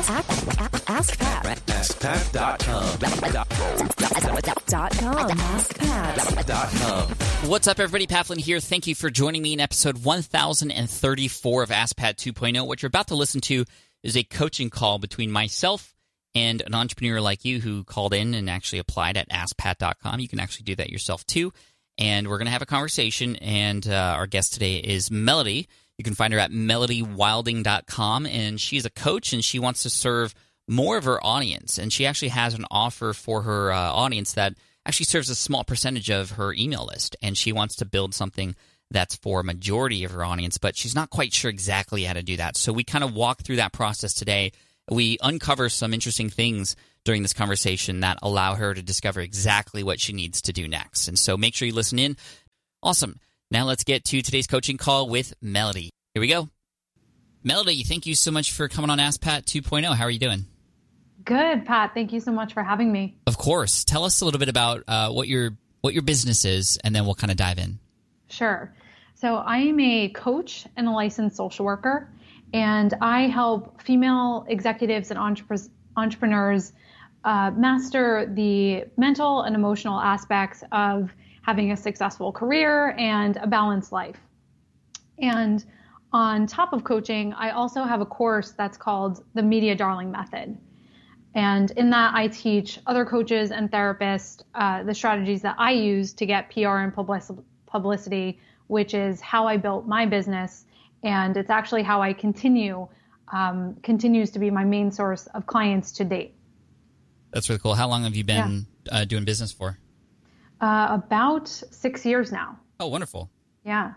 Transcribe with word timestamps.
Ask, 0.00 0.60
ask, 0.60 0.90
ask 0.90 1.18
Pat. 1.18 1.44
AskPat.com. 1.66 2.32
Dot 2.32 2.58
com. 4.98 5.30
Ask 5.30 6.46
Dot 6.46 6.70
com. 6.70 7.08
What's 7.50 7.68
up, 7.68 7.78
everybody? 7.78 8.06
Pat 8.06 8.24
Flynn 8.24 8.38
here. 8.38 8.60
Thank 8.60 8.86
you 8.86 8.94
for 8.94 9.10
joining 9.10 9.42
me 9.42 9.52
in 9.52 9.60
episode 9.60 10.02
1034 10.02 11.62
of 11.62 11.70
Ask 11.70 11.98
Pat 11.98 12.16
2.0. 12.16 12.66
What 12.66 12.80
you're 12.80 12.86
about 12.86 13.08
to 13.08 13.14
listen 13.14 13.42
to 13.42 13.66
is 14.02 14.16
a 14.16 14.22
coaching 14.22 14.70
call 14.70 14.98
between 14.98 15.30
myself 15.30 15.94
and 16.34 16.62
an 16.62 16.74
entrepreneur 16.74 17.20
like 17.20 17.44
you 17.44 17.60
who 17.60 17.84
called 17.84 18.14
in 18.14 18.32
and 18.32 18.48
actually 18.48 18.78
applied 18.78 19.18
at 19.18 19.28
AskPat.com. 19.28 20.18
You 20.18 20.28
can 20.28 20.40
actually 20.40 20.64
do 20.64 20.76
that 20.76 20.88
yourself 20.88 21.26
too. 21.26 21.52
And 21.98 22.26
we're 22.26 22.38
going 22.38 22.46
to 22.46 22.52
have 22.52 22.62
a 22.62 22.66
conversation. 22.66 23.36
And 23.36 23.86
uh, 23.86 24.14
our 24.16 24.26
guest 24.26 24.54
today 24.54 24.76
is 24.76 25.10
Melody. 25.10 25.68
You 26.00 26.04
can 26.04 26.14
find 26.14 26.32
her 26.32 26.38
at 26.38 26.50
melodywilding.com. 26.50 28.24
And 28.24 28.58
she's 28.58 28.86
a 28.86 28.90
coach 28.90 29.34
and 29.34 29.44
she 29.44 29.58
wants 29.58 29.82
to 29.82 29.90
serve 29.90 30.34
more 30.66 30.96
of 30.96 31.04
her 31.04 31.22
audience. 31.22 31.76
And 31.76 31.92
she 31.92 32.06
actually 32.06 32.28
has 32.28 32.54
an 32.54 32.64
offer 32.70 33.12
for 33.12 33.42
her 33.42 33.70
uh, 33.70 33.92
audience 33.92 34.32
that 34.32 34.54
actually 34.86 35.04
serves 35.04 35.28
a 35.28 35.34
small 35.34 35.62
percentage 35.62 36.08
of 36.08 36.30
her 36.30 36.54
email 36.54 36.88
list. 36.90 37.16
And 37.20 37.36
she 37.36 37.52
wants 37.52 37.76
to 37.76 37.84
build 37.84 38.14
something 38.14 38.56
that's 38.90 39.14
for 39.16 39.40
a 39.40 39.44
majority 39.44 40.04
of 40.04 40.12
her 40.12 40.24
audience, 40.24 40.56
but 40.56 40.74
she's 40.74 40.94
not 40.94 41.10
quite 41.10 41.34
sure 41.34 41.50
exactly 41.50 42.04
how 42.04 42.14
to 42.14 42.22
do 42.22 42.38
that. 42.38 42.56
So 42.56 42.72
we 42.72 42.82
kind 42.82 43.04
of 43.04 43.14
walk 43.14 43.42
through 43.42 43.56
that 43.56 43.74
process 43.74 44.14
today. 44.14 44.52
We 44.90 45.18
uncover 45.20 45.68
some 45.68 45.92
interesting 45.92 46.30
things 46.30 46.76
during 47.04 47.20
this 47.20 47.34
conversation 47.34 48.00
that 48.00 48.16
allow 48.22 48.54
her 48.54 48.72
to 48.72 48.80
discover 48.80 49.20
exactly 49.20 49.82
what 49.82 50.00
she 50.00 50.14
needs 50.14 50.40
to 50.42 50.54
do 50.54 50.66
next. 50.66 51.08
And 51.08 51.18
so 51.18 51.36
make 51.36 51.54
sure 51.54 51.68
you 51.68 51.74
listen 51.74 51.98
in. 51.98 52.16
Awesome. 52.82 53.20
Now 53.52 53.64
let's 53.64 53.82
get 53.82 54.04
to 54.04 54.22
today's 54.22 54.46
coaching 54.46 54.76
call 54.76 55.08
with 55.08 55.34
Melody. 55.42 55.90
Here 56.14 56.20
we 56.20 56.28
go. 56.28 56.48
Melody, 57.42 57.82
thank 57.82 58.06
you 58.06 58.14
so 58.14 58.30
much 58.30 58.52
for 58.52 58.68
coming 58.68 58.90
on 58.90 59.00
Ask 59.00 59.20
Pat 59.20 59.44
2.0. 59.44 59.92
How 59.92 60.04
are 60.04 60.10
you 60.10 60.20
doing? 60.20 60.44
Good, 61.24 61.66
Pat. 61.66 61.92
Thank 61.92 62.12
you 62.12 62.20
so 62.20 62.30
much 62.30 62.54
for 62.54 62.62
having 62.62 62.92
me. 62.92 63.18
Of 63.26 63.38
course. 63.38 63.82
Tell 63.84 64.04
us 64.04 64.20
a 64.20 64.24
little 64.24 64.38
bit 64.38 64.48
about 64.48 64.84
uh, 64.86 65.10
what 65.10 65.26
your 65.26 65.56
what 65.80 65.94
your 65.94 66.02
business 66.02 66.44
is, 66.44 66.78
and 66.84 66.94
then 66.94 67.06
we'll 67.06 67.14
kind 67.14 67.30
of 67.30 67.36
dive 67.36 67.58
in. 67.58 67.80
Sure. 68.28 68.72
So, 69.14 69.36
I 69.36 69.58
am 69.58 69.80
a 69.80 70.10
coach 70.10 70.66
and 70.76 70.86
a 70.86 70.90
licensed 70.90 71.36
social 71.36 71.64
worker, 71.64 72.08
and 72.52 72.94
I 73.00 73.22
help 73.22 73.82
female 73.82 74.44
executives 74.48 75.10
and 75.10 75.18
entrep- 75.18 75.70
entrepreneurs 75.96 76.72
uh, 77.24 77.50
master 77.56 78.30
the 78.32 78.84
mental 78.96 79.42
and 79.42 79.56
emotional 79.56 79.98
aspects 79.98 80.62
of 80.70 81.12
having 81.50 81.72
a 81.72 81.76
successful 81.76 82.30
career 82.30 82.94
and 82.96 83.36
a 83.38 83.46
balanced 83.48 83.90
life. 83.90 84.20
And 85.18 85.64
on 86.12 86.46
top 86.46 86.72
of 86.72 86.84
coaching, 86.84 87.32
I 87.32 87.50
also 87.50 87.82
have 87.82 88.00
a 88.00 88.06
course 88.06 88.52
that's 88.52 88.76
called 88.76 89.24
the 89.34 89.42
Media 89.42 89.74
Darling 89.74 90.12
Method. 90.12 90.56
And 91.34 91.72
in 91.72 91.90
that, 91.90 92.14
I 92.14 92.28
teach 92.28 92.78
other 92.86 93.04
coaches 93.04 93.50
and 93.50 93.68
therapists 93.68 94.44
uh, 94.54 94.84
the 94.84 94.94
strategies 94.94 95.42
that 95.42 95.56
I 95.58 95.72
use 95.72 96.12
to 96.20 96.24
get 96.24 96.50
PR 96.52 96.76
and 96.84 96.94
publicity, 96.94 98.38
which 98.68 98.94
is 98.94 99.20
how 99.20 99.48
I 99.48 99.56
built 99.56 99.88
my 99.88 100.06
business. 100.06 100.66
And 101.02 101.36
it's 101.36 101.50
actually 101.50 101.82
how 101.82 102.00
I 102.00 102.12
continue, 102.12 102.86
um, 103.32 103.74
continues 103.82 104.30
to 104.30 104.38
be 104.38 104.50
my 104.52 104.64
main 104.64 104.92
source 104.92 105.26
of 105.34 105.46
clients 105.46 105.90
to 105.98 106.04
date. 106.04 106.32
That's 107.32 107.48
really 107.48 107.58
cool. 107.58 107.74
How 107.74 107.88
long 107.88 108.04
have 108.04 108.14
you 108.14 108.22
been 108.22 108.66
yeah. 108.86 108.98
uh, 108.98 109.04
doing 109.04 109.24
business 109.24 109.50
for? 109.50 109.78
Uh, 110.60 110.88
about 110.90 111.48
six 111.48 112.04
years 112.04 112.30
now. 112.30 112.58
Oh, 112.78 112.86
wonderful. 112.86 113.30
Yeah. 113.64 113.94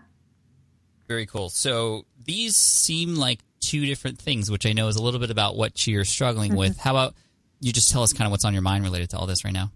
Very 1.08 1.26
cool. 1.26 1.50
So 1.50 2.06
these 2.24 2.56
seem 2.56 3.16
like 3.16 3.40
two 3.60 3.84
different 3.86 4.18
things, 4.18 4.50
which 4.50 4.66
I 4.66 4.72
know 4.72 4.88
is 4.88 4.96
a 4.96 5.02
little 5.02 5.20
bit 5.20 5.30
about 5.30 5.56
what 5.56 5.86
you're 5.86 6.04
struggling 6.04 6.50
mm-hmm. 6.50 6.58
with. 6.58 6.78
How 6.78 6.92
about 6.92 7.14
you 7.60 7.72
just 7.72 7.90
tell 7.90 8.02
us 8.02 8.12
kind 8.12 8.26
of 8.26 8.30
what's 8.30 8.44
on 8.44 8.52
your 8.52 8.62
mind 8.62 8.84
related 8.84 9.10
to 9.10 9.18
all 9.18 9.26
this 9.26 9.44
right 9.44 9.52
now? 9.52 9.70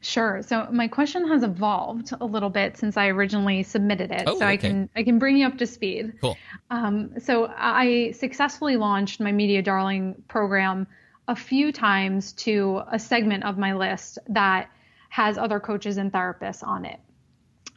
Sure. 0.00 0.42
So 0.42 0.66
my 0.72 0.88
question 0.88 1.28
has 1.28 1.44
evolved 1.44 2.12
a 2.20 2.24
little 2.24 2.50
bit 2.50 2.76
since 2.76 2.96
I 2.96 3.06
originally 3.06 3.62
submitted 3.62 4.10
it, 4.10 4.24
oh, 4.26 4.32
so 4.32 4.44
okay. 4.44 4.46
I 4.46 4.56
can 4.56 4.90
I 4.96 5.04
can 5.04 5.20
bring 5.20 5.36
you 5.36 5.46
up 5.46 5.58
to 5.58 5.66
speed. 5.66 6.14
Cool. 6.20 6.36
Um, 6.70 7.20
so 7.20 7.52
I 7.56 8.12
successfully 8.18 8.76
launched 8.76 9.20
my 9.20 9.30
Media 9.30 9.62
Darling 9.62 10.20
program 10.26 10.88
a 11.28 11.36
few 11.36 11.70
times 11.70 12.32
to 12.32 12.82
a 12.90 12.98
segment 12.98 13.44
of 13.44 13.58
my 13.58 13.74
list 13.74 14.18
that 14.28 14.70
has 15.12 15.36
other 15.36 15.60
coaches 15.60 15.98
and 15.98 16.10
therapists 16.10 16.66
on 16.66 16.86
it, 16.86 16.98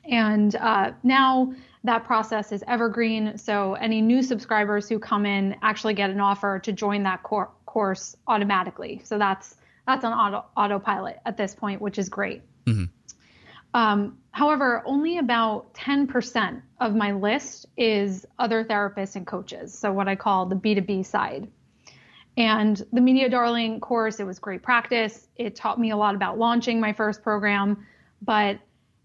and 0.06 0.56
uh, 0.56 0.91
now 1.03 1.53
that 1.84 2.06
process 2.06 2.51
is 2.51 2.63
evergreen. 2.66 3.38
So 3.38 3.73
any 3.73 4.01
new 4.01 4.23
subscribers 4.23 4.88
who 4.88 5.00
come 5.00 5.25
in 5.25 5.56
actually 5.62 5.96
get 5.96 6.09
an 6.09 6.22
offer 6.22 6.59
to 6.59 6.72
join 6.72 7.03
that 7.03 7.23
cor- 7.23 7.51
course 7.66 8.16
automatically. 8.25 9.01
So 9.03 9.18
that's 9.18 9.56
that's 9.85 10.06
on 10.06 10.13
auto 10.13 10.46
autopilot 10.56 11.19
at 11.25 11.35
this 11.35 11.53
point, 11.53 11.81
which 11.81 11.97
is 11.97 12.07
great. 12.07 12.41
Mm-hmm. 12.66 12.85
Um, 13.75 14.19
however, 14.31 14.81
only 14.85 15.17
about 15.17 15.73
10% 15.73 16.62
of 16.79 16.96
my 16.96 17.12
list 17.12 17.66
is 17.75 18.25
other 18.40 18.63
therapists 18.63 19.17
and 19.17 19.28
coaches. 19.28 19.78
So 19.78 19.91
what 19.91 20.07
I 20.07 20.16
call 20.16 20.46
the 20.46 20.56
B2B 20.56 21.06
side. 21.06 21.50
And 22.38 22.85
the 22.91 23.01
Media 23.01 23.29
Darling 23.29 23.79
course, 23.79 24.19
it 24.19 24.25
was 24.25 24.40
great 24.40 24.62
practice. 24.62 25.28
It 25.38 25.56
taught 25.56 25.79
me 25.79 25.91
a 25.91 25.97
lot 25.97 26.16
about 26.16 26.38
launching 26.38 26.79
my 26.79 26.91
first 26.91 27.23
program. 27.23 27.85
But 28.22 28.59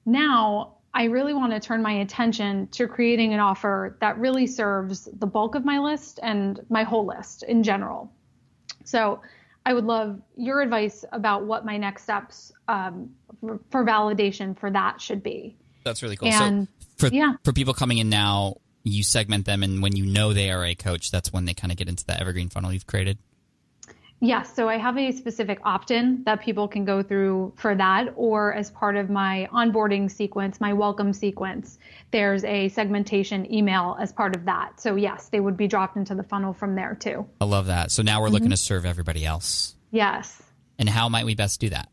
now 0.04 0.78
I 0.92 1.04
really 1.04 1.32
want 1.32 1.52
to 1.52 1.60
turn 1.60 1.82
my 1.82 1.92
attention 1.92 2.66
to 2.68 2.88
creating 2.88 3.32
an 3.32 3.41
offer 3.41 3.96
that 4.00 4.18
really 4.18 4.46
serves 4.46 5.08
the 5.18 5.26
bulk 5.26 5.54
of 5.54 5.64
my 5.64 5.78
list 5.78 6.18
and 6.22 6.60
my 6.68 6.82
whole 6.82 7.06
list 7.06 7.44
in 7.44 7.62
general. 7.62 8.12
So 8.84 9.20
I 9.64 9.72
would 9.72 9.84
love 9.84 10.20
your 10.36 10.60
advice 10.60 11.04
about 11.12 11.44
what 11.44 11.64
my 11.64 11.76
next 11.76 12.02
steps 12.02 12.50
um, 12.66 13.10
for, 13.41 13.60
for, 13.70 13.84
validation 13.84 14.58
for 14.58 14.70
that 14.70 15.00
should 15.00 15.22
be. 15.22 15.56
That's 15.84 16.02
really 16.02 16.16
cool. 16.16 16.28
And, 16.28 16.66
so 16.97 17.08
for, 17.08 17.14
yeah. 17.14 17.34
for 17.44 17.52
people 17.52 17.74
coming 17.74 17.98
in 17.98 18.08
now, 18.08 18.56
you 18.82 19.02
segment 19.02 19.46
them, 19.46 19.62
and 19.62 19.82
when 19.82 19.96
you 19.96 20.06
know 20.06 20.32
they 20.32 20.50
are 20.50 20.64
a 20.64 20.74
coach, 20.74 21.10
that's 21.10 21.32
when 21.32 21.44
they 21.44 21.54
kind 21.54 21.70
of 21.70 21.76
get 21.76 21.88
into 21.88 22.04
the 22.04 22.18
evergreen 22.18 22.48
funnel 22.48 22.72
you've 22.72 22.86
created. 22.86 23.18
Yes, 24.22 24.54
so 24.54 24.68
I 24.68 24.76
have 24.76 24.98
a 24.98 25.12
specific 25.12 25.60
opt 25.64 25.91
in 25.91 26.24
that 26.24 26.42
people 26.42 26.68
can 26.68 26.84
go 26.84 27.02
through 27.02 27.54
for 27.56 27.74
that, 27.74 28.12
or 28.16 28.52
as 28.52 28.70
part 28.70 28.96
of 28.96 29.08
my 29.08 29.48
onboarding 29.50 30.10
sequence, 30.10 30.60
my 30.60 30.74
welcome 30.74 31.14
sequence, 31.14 31.78
there's 32.10 32.44
a 32.44 32.68
segmentation 32.68 33.50
email 33.50 33.96
as 33.98 34.12
part 34.12 34.36
of 34.36 34.44
that. 34.44 34.78
So, 34.78 34.97
yes, 34.97 35.30
they 35.30 35.41
would 35.41 35.56
be 35.56 35.68
dropped 35.68 35.97
into 35.97 36.14
the 36.14 36.22
funnel 36.22 36.52
from 36.52 36.74
there 36.74 36.94
too. 37.00 37.26
I 37.41 37.47
love 37.47 37.66
that. 37.66 37.91
So 37.91 38.02
now 38.02 38.20
we're 38.20 38.26
mm-hmm. 38.26 38.34
looking 38.34 38.50
to 38.50 38.58
serve 38.58 38.84
everybody 38.84 39.24
else. 39.24 39.74
Yes. 39.91 40.42
And 40.78 40.86
how 40.86 41.08
might 41.08 41.24
we 41.24 41.34
best 41.34 41.58
do 41.58 41.70
that? 41.70 41.88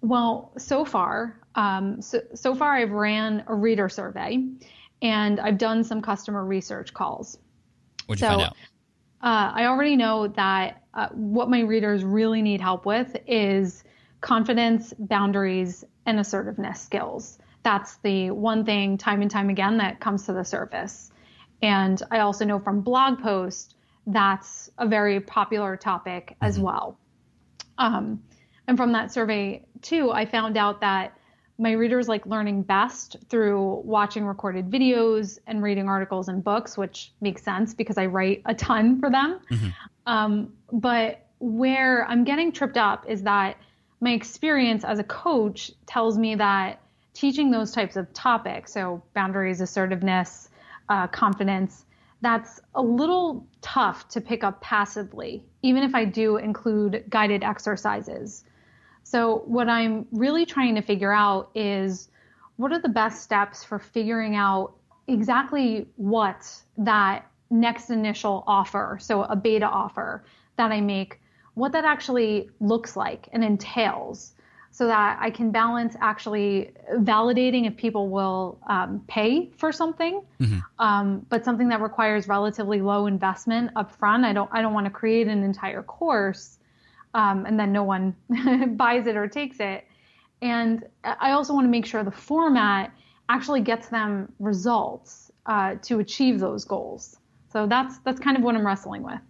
Well, 0.00 0.52
so 0.56 0.86
far, 0.86 1.38
um, 1.54 2.00
so, 2.00 2.22
so 2.34 2.54
far 2.54 2.76
I've 2.76 2.92
ran 2.92 3.44
a 3.46 3.54
reader 3.54 3.90
survey 3.90 4.42
and 5.02 5.40
I've 5.40 5.58
done 5.58 5.84
some 5.84 6.02
customer 6.02 6.44
research 6.44 6.92
calls. 6.92 7.38
What'd 8.06 8.20
you 8.20 8.26
so, 8.26 8.30
find 8.30 8.42
out? 8.42 8.56
Uh, 9.22 9.52
I 9.54 9.66
already 9.66 9.96
know 9.96 10.28
that 10.28 10.82
uh, 10.94 11.08
what 11.10 11.50
my 11.50 11.60
readers 11.60 12.04
really 12.04 12.42
need 12.42 12.60
help 12.60 12.86
with 12.86 13.16
is 13.26 13.84
confidence, 14.20 14.92
boundaries, 14.98 15.84
and 16.06 16.18
assertiveness 16.18 16.80
skills. 16.80 17.38
That's 17.62 17.96
the 17.98 18.30
one 18.30 18.64
thing 18.64 18.98
time 18.98 19.22
and 19.22 19.30
time 19.30 19.50
again 19.50 19.78
that 19.78 20.00
comes 20.00 20.26
to 20.26 20.32
the 20.32 20.44
surface. 20.44 21.10
And 21.62 22.02
I 22.10 22.20
also 22.20 22.44
know 22.44 22.58
from 22.58 22.80
blog 22.80 23.20
posts 23.20 23.74
that's 24.06 24.70
a 24.78 24.86
very 24.86 25.20
popular 25.20 25.76
topic 25.76 26.36
as 26.40 26.56
mm-hmm. 26.56 26.64
well. 26.64 26.98
Um, 27.78 28.22
and 28.66 28.76
from 28.76 28.92
that 28.92 29.12
survey, 29.12 29.66
too, 29.82 30.10
I 30.10 30.26
found 30.26 30.56
out 30.56 30.80
that 30.80 31.16
my 31.60 31.72
readers 31.72 32.08
like 32.08 32.24
learning 32.24 32.62
best 32.62 33.16
through 33.28 33.82
watching 33.84 34.24
recorded 34.24 34.70
videos 34.70 35.38
and 35.46 35.62
reading 35.62 35.88
articles 35.88 36.28
and 36.28 36.42
books, 36.42 36.78
which 36.78 37.12
makes 37.20 37.42
sense 37.42 37.74
because 37.74 37.98
I 37.98 38.06
write 38.06 38.40
a 38.46 38.54
ton 38.54 38.98
for 38.98 39.10
them. 39.10 39.40
Mm-hmm. 39.50 39.68
Um, 40.06 40.54
but 40.72 41.26
where 41.38 42.06
I'm 42.06 42.24
getting 42.24 42.50
tripped 42.50 42.78
up 42.78 43.04
is 43.06 43.22
that 43.24 43.58
my 44.00 44.12
experience 44.12 44.84
as 44.84 44.98
a 44.98 45.04
coach 45.04 45.70
tells 45.86 46.16
me 46.16 46.34
that 46.36 46.80
teaching 47.12 47.50
those 47.50 47.72
types 47.72 47.96
of 47.96 48.10
topics, 48.14 48.72
so 48.72 49.02
boundaries, 49.12 49.60
assertiveness, 49.60 50.48
uh, 50.88 51.08
confidence, 51.08 51.84
that's 52.22 52.60
a 52.74 52.82
little 52.82 53.46
tough 53.60 54.08
to 54.08 54.20
pick 54.22 54.42
up 54.42 54.62
passively, 54.62 55.44
even 55.62 55.82
if 55.82 55.94
I 55.94 56.06
do 56.06 56.38
include 56.38 57.04
guided 57.10 57.42
exercises. 57.42 58.44
So, 59.02 59.42
what 59.46 59.68
I'm 59.68 60.06
really 60.12 60.46
trying 60.46 60.74
to 60.76 60.82
figure 60.82 61.12
out 61.12 61.50
is 61.54 62.08
what 62.56 62.72
are 62.72 62.80
the 62.80 62.88
best 62.88 63.22
steps 63.22 63.64
for 63.64 63.78
figuring 63.78 64.36
out 64.36 64.74
exactly 65.08 65.88
what 65.96 66.46
that 66.78 67.26
next 67.50 67.90
initial 67.90 68.44
offer, 68.46 68.98
so 69.00 69.22
a 69.22 69.34
beta 69.34 69.66
offer 69.66 70.24
that 70.56 70.70
I 70.70 70.80
make, 70.80 71.20
what 71.54 71.72
that 71.72 71.84
actually 71.84 72.50
looks 72.60 72.96
like 72.96 73.28
and 73.32 73.42
entails. 73.42 74.34
so 74.72 74.86
that 74.86 75.18
I 75.20 75.30
can 75.30 75.50
balance 75.50 75.96
actually 76.00 76.70
validating 76.94 77.66
if 77.66 77.76
people 77.76 78.08
will 78.08 78.58
um, 78.68 79.02
pay 79.08 79.50
for 79.56 79.72
something, 79.72 80.22
um, 80.78 81.26
but 81.28 81.44
something 81.44 81.68
that 81.70 81.80
requires 81.80 82.28
relatively 82.28 82.80
low 82.80 83.06
investment 83.06 83.74
upfront. 83.74 84.24
I 84.24 84.32
don't 84.32 84.48
I 84.52 84.62
don't 84.62 84.72
want 84.72 84.86
to 84.86 84.90
create 84.90 85.26
an 85.26 85.42
entire 85.42 85.82
course 85.82 86.59
um, 87.14 87.46
and 87.46 87.58
then 87.58 87.72
no 87.72 87.82
one 87.82 88.14
buys 88.76 89.06
it 89.06 89.16
or 89.16 89.26
takes 89.28 89.58
it. 89.60 89.84
And 90.42 90.84
I 91.04 91.32
also 91.32 91.52
want 91.52 91.66
to 91.66 91.70
make 91.70 91.86
sure 91.86 92.02
the 92.02 92.10
format 92.10 92.92
actually 93.28 93.60
gets 93.60 93.88
them 93.88 94.32
results 94.38 95.30
uh, 95.46 95.76
to 95.82 95.98
achieve 95.98 96.40
those 96.40 96.64
goals. 96.64 97.18
So 97.52 97.66
that's 97.66 97.98
that's 97.98 98.20
kind 98.20 98.36
of 98.36 98.42
what 98.42 98.54
I'm 98.54 98.66
wrestling 98.66 99.02
with. 99.02 99.20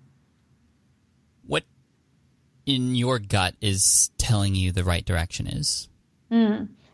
What 1.46 1.64
in 2.66 2.94
your 2.94 3.18
gut 3.18 3.54
is 3.60 4.10
telling 4.18 4.54
you 4.54 4.72
the 4.72 4.84
right 4.84 5.04
direction 5.04 5.46
is? 5.46 5.88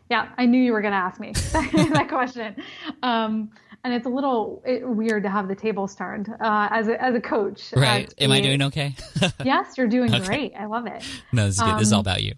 Yeah, 0.08 0.28
I 0.38 0.46
knew 0.46 0.62
you 0.62 0.72
were 0.72 0.82
going 0.82 0.92
to 0.92 0.98
ask 0.98 1.18
me 1.20 1.32
that 1.52 2.06
question. 2.08 2.56
Um, 3.02 3.50
and 3.84 3.92
it's 3.94 4.06
a 4.06 4.08
little 4.10 4.62
weird 4.82 5.22
to 5.22 5.28
have 5.30 5.48
the 5.48 5.54
tables 5.54 5.94
turned 5.94 6.28
uh, 6.40 6.68
as 6.70 6.88
a, 6.88 7.00
as 7.02 7.14
a 7.14 7.20
coach. 7.20 7.72
Right. 7.74 8.12
Am 8.18 8.32
I 8.32 8.40
doing 8.40 8.62
okay? 8.62 8.94
Yes, 9.44 9.76
you're 9.78 9.86
doing 9.88 10.12
Okay. 10.14 10.26
great. 10.26 10.52
I 10.58 10.66
love 10.66 10.86
it. 10.86 11.04
no, 11.32 11.46
this 11.46 11.56
is 11.56 11.62
good. 11.62 11.76
this 11.76 11.86
is 11.88 11.92
all 11.92 12.00
Um, 12.00 12.04
about 12.04 12.22
you. 12.22 12.34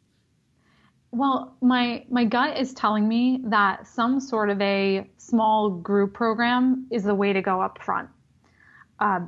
Well, 1.11 1.57
my 1.63 2.05
my 2.11 2.25
gut 2.25 2.59
is 2.59 2.75
telling 2.75 3.09
me 3.09 3.41
that 3.45 3.87
some 3.87 4.21
sort 4.21 4.51
of 4.51 4.61
a 4.61 5.09
small 5.17 5.71
group 5.71 6.13
program 6.13 6.87
is 6.91 7.03
the 7.05 7.15
way 7.15 7.33
to 7.33 7.41
go 7.41 7.63
up 7.63 7.83
front. 7.83 8.11
Why 8.99 9.19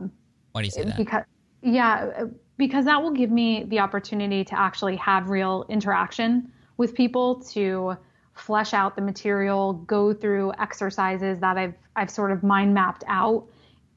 do 0.57 0.63
you 0.63 0.71
say 0.71 0.83
that? 0.85 0.97
Because 0.97 1.25
yeah, 1.63 2.25
because 2.59 2.85
that 2.85 3.03
will 3.03 3.13
give 3.13 3.31
me 3.31 3.65
the 3.65 3.79
opportunity 3.81 4.45
to 4.45 4.59
actually 4.59 4.97
have 4.97 5.31
real 5.31 5.65
interaction 5.71 6.53
with 6.77 6.95
people 6.95 7.41
to 7.53 7.97
flesh 8.41 8.73
out 8.75 8.97
the 8.97 9.03
material, 9.03 9.75
go 9.75 10.13
through 10.15 10.53
exercises 10.59 11.39
that 11.41 11.57
I've 11.57 11.75
I've 11.97 12.11
sort 12.11 12.33
of 12.33 12.43
mind 12.43 12.73
mapped 12.75 13.05
out, 13.07 13.45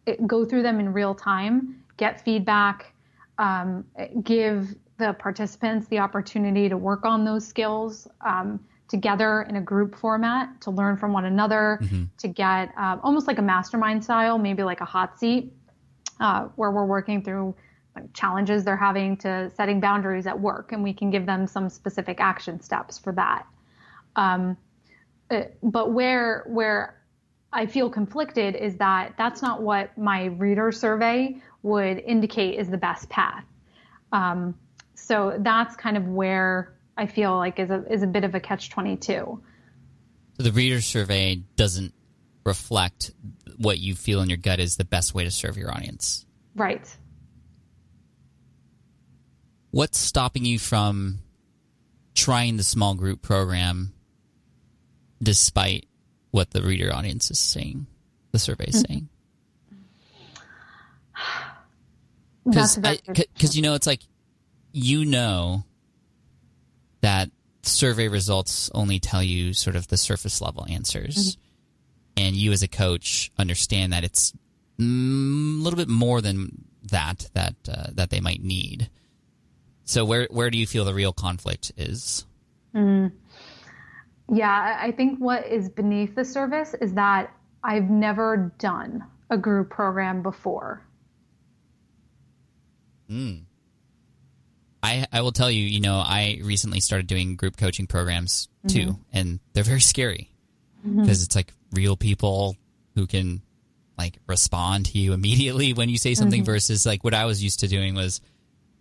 it- 0.05 0.25
go 0.27 0.43
through 0.45 0.63
them 0.63 0.79
in 0.79 0.91
real 0.91 1.15
time, 1.15 1.81
get 1.97 2.21
feedback, 2.21 2.93
um, 3.37 3.85
give 4.23 4.75
the 4.97 5.13
participants 5.13 5.87
the 5.87 5.99
opportunity 5.99 6.67
to 6.69 6.77
work 6.77 7.05
on 7.05 7.23
those 7.25 7.45
skills 7.47 8.07
um, 8.21 8.59
together 8.89 9.43
in 9.49 9.55
a 9.55 9.61
group 9.61 9.95
format 9.95 10.59
to 10.61 10.69
learn 10.71 10.97
from 10.97 11.13
one 11.13 11.25
another, 11.25 11.79
to 12.17 12.27
get 12.27 12.71
um, 12.77 12.99
almost 13.03 13.27
like 13.27 13.39
a 13.39 13.41
mastermind 13.41 14.03
style, 14.03 14.37
maybe 14.37 14.61
like 14.63 14.81
a 14.81 14.85
hot 14.85 15.17
seat, 15.17 15.51
uh, 16.19 16.45
where 16.55 16.71
we're 16.71 16.85
working 16.85 17.23
through 17.23 17.55
like, 17.95 18.11
challenges 18.13 18.63
they're 18.63 18.75
having 18.77 19.15
to 19.17 19.49
setting 19.55 19.79
boundaries 19.79 20.27
at 20.27 20.39
work, 20.39 20.71
and 20.73 20.83
we 20.83 20.93
can 20.93 21.09
give 21.09 21.25
them 21.25 21.47
some 21.47 21.69
specific 21.69 22.19
action 22.19 22.59
steps 22.61 22.97
for 22.99 23.13
that. 23.13 23.45
Um, 24.15 24.57
uh, 25.29 25.43
but 25.61 25.91
where 25.91 26.43
where 26.47 27.01
I 27.51 27.65
feel 27.65 27.89
conflicted 27.89 28.55
is 28.55 28.77
that 28.77 29.13
that's 29.17 29.41
not 29.41 29.61
what 29.61 29.97
my 29.97 30.25
reader 30.25 30.71
survey 30.71 31.41
would 31.61 31.99
indicate 31.99 32.59
is 32.59 32.69
the 32.69 32.77
best 32.77 33.09
path. 33.09 33.45
Um, 34.11 34.55
so 34.95 35.37
that's 35.39 35.75
kind 35.75 35.97
of 35.97 36.07
where 36.07 36.73
I 36.97 37.07
feel 37.07 37.35
like 37.37 37.59
is 37.59 37.69
a 37.69 37.83
is 37.91 38.03
a 38.03 38.07
bit 38.07 38.23
of 38.23 38.35
a 38.35 38.39
catch 38.39 38.69
twenty 38.69 38.95
two. 38.95 39.41
So 40.37 40.43
the 40.43 40.51
reader 40.51 40.81
survey 40.81 41.35
doesn't 41.55 41.93
reflect 42.43 43.11
what 43.57 43.79
you 43.79 43.95
feel 43.95 44.21
in 44.21 44.29
your 44.29 44.37
gut 44.37 44.59
is 44.59 44.77
the 44.77 44.85
best 44.85 45.13
way 45.13 45.23
to 45.23 45.31
serve 45.31 45.57
your 45.57 45.71
audience. 45.71 46.25
Right. 46.55 46.87
What's 49.71 49.97
stopping 49.97 50.45
you 50.45 50.59
from 50.59 51.19
trying 52.13 52.57
the 52.57 52.63
small 52.63 52.93
group 52.93 53.21
program 53.21 53.93
despite 55.23 55.87
what 56.31 56.51
the 56.51 56.61
reader 56.61 56.93
audience 56.93 57.31
is 57.31 57.39
saying, 57.39 57.87
the 58.31 58.39
survey 58.39 58.65
is 58.65 58.83
saying? 58.87 59.07
That's 62.45 62.77
a 62.77 62.81
Because, 63.07 63.55
you 63.55 63.61
know, 63.61 63.73
it's 63.75 63.87
like, 63.87 64.01
you 64.71 65.05
know 65.05 65.63
that 67.01 67.29
survey 67.61 68.07
results 68.07 68.71
only 68.73 68.99
tell 68.99 69.21
you 69.21 69.53
sort 69.53 69.75
of 69.75 69.87
the 69.87 69.97
surface 69.97 70.41
level 70.41 70.65
answers. 70.67 71.37
And 72.17 72.35
you 72.35 72.51
as 72.51 72.63
a 72.63 72.67
coach 72.67 73.31
understand 73.37 73.93
that 73.93 74.03
it's 74.03 74.33
mm, 74.79 75.59
a 75.59 75.63
little 75.63 75.77
bit 75.77 75.89
more 75.89 76.21
than 76.21 76.65
that, 76.91 77.29
that, 77.33 77.55
uh, 77.69 77.87
that 77.93 78.09
they 78.09 78.19
might 78.19 78.43
need. 78.43 78.89
So 79.85 80.05
where, 80.05 80.27
where 80.29 80.49
do 80.49 80.57
you 80.57 80.67
feel 80.67 80.85
the 80.85 80.93
real 80.93 81.13
conflict 81.13 81.71
is? 81.77 82.25
Yeah, 84.31 84.77
I 84.79 84.91
think 84.91 85.19
what 85.19 85.47
is 85.47 85.69
beneath 85.69 86.15
the 86.15 86.25
surface 86.25 86.73
is 86.73 86.93
that 86.93 87.31
I've 87.63 87.89
never 87.89 88.53
done 88.57 89.03
a 89.29 89.37
group 89.37 89.69
program 89.69 90.21
before. 90.21 90.81
Hmm. 93.09 93.39
I, 94.81 95.05
I 95.11 95.21
will 95.21 95.31
tell 95.31 95.49
you, 95.49 95.63
you 95.63 95.79
know, 95.79 95.95
I 95.95 96.39
recently 96.43 96.81
started 96.81 97.07
doing 97.07 97.35
group 97.35 97.55
coaching 97.55 97.87
programs 97.87 98.49
mm-hmm. 98.65 98.67
too, 98.67 98.99
and 99.13 99.39
they're 99.53 99.63
very 99.63 99.81
scary. 99.81 100.29
Mm-hmm. 100.85 101.01
Because 101.01 101.23
it's 101.23 101.35
like 101.35 101.53
real 101.71 101.95
people 101.95 102.57
who 102.95 103.07
can 103.07 103.41
like 103.97 104.17
respond 104.27 104.87
to 104.87 104.99
you 104.99 105.13
immediately 105.13 105.73
when 105.73 105.87
you 105.87 105.97
say 105.97 106.15
something 106.15 106.41
mm-hmm. 106.41 106.51
versus 106.51 106.85
like 106.85 107.03
what 107.03 107.13
I 107.13 107.25
was 107.25 107.41
used 107.41 107.61
to 107.61 107.67
doing 107.67 107.95
was, 107.95 108.19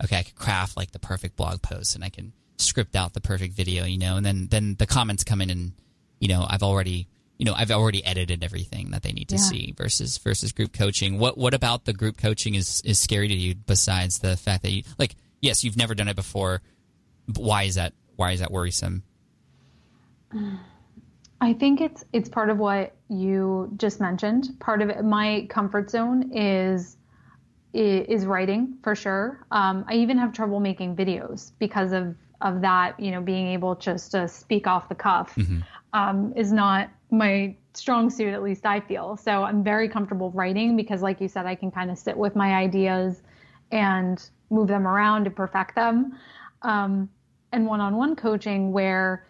okay, 0.03 0.17
I 0.17 0.23
could 0.23 0.35
craft 0.35 0.75
like 0.75 0.91
the 0.91 0.99
perfect 0.99 1.37
blog 1.37 1.61
post 1.61 1.95
and 1.95 2.03
I 2.03 2.09
can 2.09 2.33
script 2.57 2.95
out 2.95 3.13
the 3.13 3.21
perfect 3.21 3.53
video, 3.53 3.85
you 3.85 3.97
know, 3.97 4.17
and 4.17 4.25
then, 4.25 4.47
then 4.49 4.75
the 4.77 4.85
comments 4.85 5.23
come 5.23 5.41
in 5.41 5.49
and, 5.49 5.73
you 6.19 6.27
know, 6.27 6.45
I've 6.47 6.63
already, 6.63 7.07
you 7.37 7.45
know, 7.45 7.53
I've 7.53 7.71
already 7.71 8.05
edited 8.05 8.43
everything 8.43 8.91
that 8.91 9.03
they 9.03 9.11
need 9.11 9.29
to 9.29 9.35
Yeah. 9.35 9.41
see 9.41 9.73
versus, 9.77 10.17
versus 10.19 10.51
group 10.51 10.71
coaching. 10.73 11.19
What, 11.19 11.37
what 11.37 11.53
about 11.53 11.85
the 11.85 11.93
group 11.93 12.17
coaching 12.17 12.55
is, 12.55 12.81
is 12.85 12.99
scary 12.99 13.27
to 13.27 13.33
you 13.33 13.55
besides 13.55 14.19
the 14.19 14.37
fact 14.37 14.63
that 14.63 14.71
you, 14.71 14.83
like, 14.97 15.15
yes, 15.41 15.63
you've 15.63 15.77
never 15.77 15.95
done 15.95 16.07
it 16.07 16.15
before. 16.15 16.61
But 17.27 17.43
why 17.43 17.63
is 17.63 17.75
that, 17.75 17.93
why 18.15 18.31
is 18.31 18.39
that 18.39 18.51
worrisome? 18.51 19.03
I 21.41 21.53
think 21.53 21.81
it's 21.81 22.03
it's 22.13 22.29
part 22.29 22.49
of 22.49 22.57
what 22.57 22.95
you 23.09 23.71
just 23.77 23.99
mentioned. 23.99 24.49
Part 24.59 24.81
of 24.81 24.89
it, 24.89 25.03
my 25.03 25.45
comfort 25.49 25.89
zone 25.89 26.31
is 26.33 26.97
is 27.73 28.25
writing 28.25 28.77
for 28.83 28.95
sure. 28.95 29.45
Um, 29.51 29.83
I 29.87 29.95
even 29.95 30.17
have 30.19 30.31
trouble 30.31 30.59
making 30.59 30.95
videos 30.95 31.51
because 31.59 31.91
of 31.91 32.15
of 32.43 32.61
that. 32.61 32.99
You 32.99 33.11
know, 33.11 33.21
being 33.21 33.47
able 33.47 33.75
just 33.75 34.11
to 34.11 34.27
speak 34.27 34.67
off 34.67 34.89
the 34.89 34.95
cuff 34.95 35.35
um, 35.93 36.33
is 36.35 36.51
not 36.51 36.89
my 37.09 37.55
strong 37.73 38.09
suit. 38.09 38.33
At 38.33 38.43
least 38.43 38.65
I 38.65 38.79
feel 38.79 39.17
so. 39.17 39.43
I'm 39.43 39.63
very 39.63 39.89
comfortable 39.89 40.29
writing 40.31 40.75
because, 40.75 41.01
like 41.01 41.19
you 41.19 41.27
said, 41.27 41.45
I 41.45 41.55
can 41.55 41.71
kind 41.71 41.89
of 41.89 41.97
sit 41.97 42.15
with 42.15 42.35
my 42.35 42.53
ideas 42.53 43.23
and 43.71 44.29
move 44.51 44.67
them 44.67 44.87
around 44.87 45.25
and 45.25 45.35
perfect 45.35 45.75
them. 45.75 46.17
Um, 46.61 47.09
and 47.51 47.65
one-on-one 47.65 48.15
coaching 48.15 48.71
where 48.71 49.27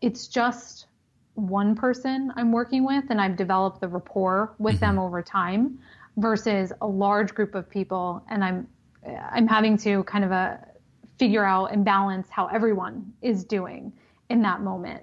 it's 0.00 0.26
just 0.28 0.86
one 1.34 1.74
person 1.74 2.32
I'm 2.36 2.52
working 2.52 2.84
with 2.84 3.04
and 3.10 3.20
I've 3.20 3.36
developed 3.36 3.80
the 3.80 3.88
rapport 3.88 4.54
with 4.58 4.78
them 4.78 4.98
over 4.98 5.22
time 5.22 5.78
versus 6.16 6.72
a 6.80 6.86
large 6.86 7.34
group 7.34 7.54
of 7.54 7.68
people 7.68 8.24
and 8.30 8.44
I'm 8.44 8.68
I'm 9.32 9.48
having 9.48 9.76
to 9.78 10.04
kind 10.04 10.24
of 10.24 10.32
uh 10.32 10.56
figure 11.24 11.44
out 11.44 11.72
and 11.72 11.86
balance 11.86 12.28
how 12.28 12.46
everyone 12.48 13.14
is 13.22 13.44
doing 13.44 13.90
in 14.28 14.42
that 14.42 14.60
moment 14.60 15.02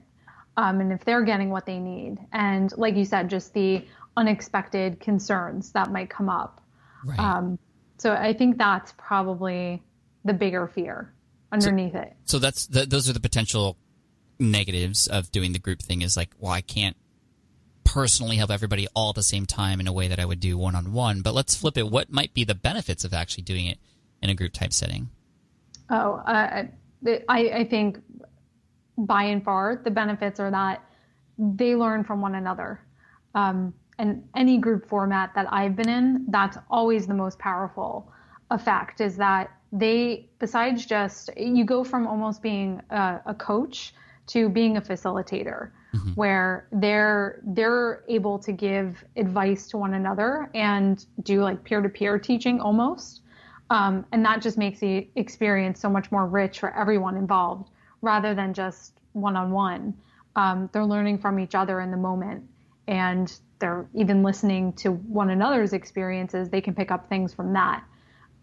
um, 0.55 0.79
and 0.79 0.93
if 0.93 1.03
they're 1.03 1.23
getting 1.23 1.49
what 1.49 1.65
they 1.65 1.79
need. 1.79 2.17
And 2.31 2.71
like 2.77 2.95
you 2.95 3.05
said 3.05 3.27
just 3.27 3.55
the 3.55 3.87
unexpected 4.15 4.99
concerns 4.99 5.71
that 5.71 5.91
might 5.91 6.11
come 6.11 6.29
up. 6.29 6.61
Right. 7.03 7.17
um, 7.17 7.57
so 7.97 8.13
I 8.13 8.33
think 8.33 8.59
that's 8.59 8.93
probably 8.99 9.81
the 10.23 10.33
bigger 10.33 10.67
fear 10.67 11.11
underneath 11.51 11.95
it. 11.95 12.13
so 12.25 12.37
that's 12.37 12.67
th- 12.67 12.87
those 12.87 13.09
are 13.09 13.13
the 13.13 13.19
potential 13.19 13.75
negatives 14.39 15.07
of 15.07 15.31
doing 15.31 15.51
the 15.53 15.59
group 15.59 15.81
thing 15.81 16.01
is 16.01 16.15
like 16.15 16.29
well 16.39 16.51
i 16.51 16.61
can't 16.61 16.95
personally 17.83 18.37
help 18.37 18.49
everybody 18.49 18.87
all 18.95 19.09
at 19.09 19.15
the 19.15 19.23
same 19.23 19.45
time 19.45 19.81
in 19.81 19.87
a 19.87 19.91
way 19.91 20.07
that 20.07 20.19
i 20.19 20.25
would 20.25 20.39
do 20.39 20.57
one-on-one 20.57 21.21
but 21.21 21.33
let's 21.33 21.53
flip 21.53 21.77
it. 21.77 21.89
What 21.89 22.09
might 22.09 22.33
be 22.33 22.45
the 22.45 22.55
benefits 22.55 23.03
of 23.03 23.13
actually 23.13 23.43
doing 23.43 23.65
it 23.65 23.79
in 24.21 24.29
a 24.29 24.33
group 24.33 24.53
type 24.53 24.71
setting 24.71 25.09
Oh, 25.91 26.13
uh, 26.25 26.63
I, 27.29 27.39
I 27.49 27.63
think 27.69 27.99
by 28.97 29.23
and 29.23 29.43
far 29.43 29.81
the 29.83 29.91
benefits 29.91 30.39
are 30.39 30.51
that 30.51 30.83
they 31.37 31.75
learn 31.75 32.03
from 32.03 32.21
one 32.21 32.35
another. 32.35 32.81
Um, 33.35 33.73
and 33.99 34.23
any 34.35 34.57
group 34.57 34.87
format 34.87 35.31
that 35.35 35.51
I've 35.51 35.75
been 35.75 35.89
in, 35.89 36.25
that's 36.29 36.57
always 36.69 37.07
the 37.07 37.13
most 37.13 37.37
powerful 37.39 38.11
effect 38.49 39.01
is 39.01 39.15
that 39.17 39.51
they, 39.71 40.29
besides 40.39 40.85
just, 40.85 41.29
you 41.37 41.65
go 41.65 41.83
from 41.83 42.07
almost 42.07 42.41
being 42.41 42.81
a, 42.89 43.21
a 43.25 43.33
coach 43.33 43.93
to 44.27 44.49
being 44.49 44.77
a 44.77 44.81
facilitator. 44.81 45.71
Where 46.15 46.69
they're 46.71 47.41
they're 47.43 48.05
able 48.07 48.39
to 48.39 48.53
give 48.53 49.03
advice 49.17 49.67
to 49.71 49.77
one 49.77 49.95
another 49.95 50.49
and 50.53 51.05
do 51.23 51.41
like 51.41 51.61
peer 51.65 51.81
to 51.81 51.89
peer 51.89 52.17
teaching 52.17 52.61
almost, 52.61 53.20
um, 53.71 54.05
and 54.11 54.23
that 54.25 54.41
just 54.41 54.57
makes 54.57 54.79
the 54.79 55.07
experience 55.15 55.79
so 55.79 55.89
much 55.89 56.11
more 56.11 56.27
rich 56.27 56.59
for 56.59 56.75
everyone 56.75 57.15
involved 57.17 57.69
rather 58.01 58.35
than 58.35 58.53
just 58.53 58.99
one 59.13 59.35
on 59.35 59.51
one. 59.51 59.93
They're 60.71 60.85
learning 60.85 61.19
from 61.19 61.39
each 61.39 61.55
other 61.55 61.81
in 61.81 61.91
the 61.91 61.97
moment, 61.97 62.43
and 62.87 63.31
they're 63.59 63.85
even 63.93 64.23
listening 64.23 64.73
to 64.73 64.91
one 64.91 65.29
another's 65.29 65.73
experiences. 65.73 66.49
They 66.49 66.61
can 66.61 66.73
pick 66.73 66.91
up 66.91 67.07
things 67.07 67.33
from 67.33 67.53
that. 67.53 67.83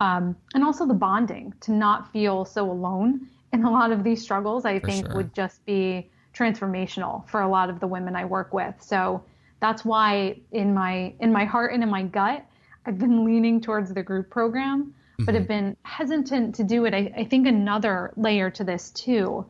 Um, 0.01 0.37
and 0.55 0.63
also 0.63 0.87
the 0.87 0.95
bonding 0.95 1.53
to 1.61 1.73
not 1.73 2.13
feel 2.13 2.45
so 2.45 2.71
alone 2.71 3.27
in 3.53 3.65
a 3.65 3.71
lot 3.71 3.91
of 3.91 4.05
these 4.05 4.23
struggles, 4.23 4.65
I 4.65 4.79
For 4.79 4.87
think 4.87 5.07
sure. 5.07 5.15
would 5.17 5.35
just 5.35 5.65
be 5.67 6.11
transformational 6.35 7.29
for 7.29 7.41
a 7.41 7.49
lot 7.49 7.69
of 7.69 7.81
the 7.81 7.87
women 7.87 8.15
I 8.15 8.25
work 8.25 8.53
with. 8.55 8.75
So 8.81 9.25
that's 9.61 9.85
why 9.85 10.37
in 10.53 10.73
my 10.73 11.15
in 11.19 11.33
my 11.33 11.45
heart 11.45 11.73
and 11.75 11.83
in 11.83 11.91
my 11.91 12.05
gut, 12.05 12.47
I've 12.87 12.99
been 12.99 13.25
leaning 13.25 13.61
towards 13.61 13.93
the 13.93 14.03
group 14.05 14.31
program, 14.31 14.95
but 15.25 15.35
have 15.35 15.49
been 15.49 15.77
hesitant 15.83 16.55
to 16.55 16.65
do 16.65 16.85
it. 16.85 16.95
I, 16.95 17.13
I 17.17 17.25
think 17.25 17.47
another 17.47 18.13
layer 18.17 18.51
to 18.51 18.65
this 18.65 18.91
too 18.91 19.45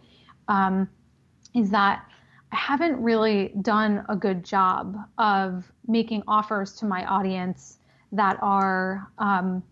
um, 0.49 0.89
is 1.55 1.71
that 1.71 2.05
I 2.51 2.57
haven't 2.57 3.03
really 3.03 3.53
done 3.61 4.05
a 4.09 4.17
good 4.17 4.45
job 4.45 4.97
of 5.19 5.71
making 5.87 6.23
offers 6.27 6.73
to 6.77 6.87
my 6.87 7.05
audience 7.05 7.79
that 8.13 8.39
are 8.41 9.11
um, 9.19 9.63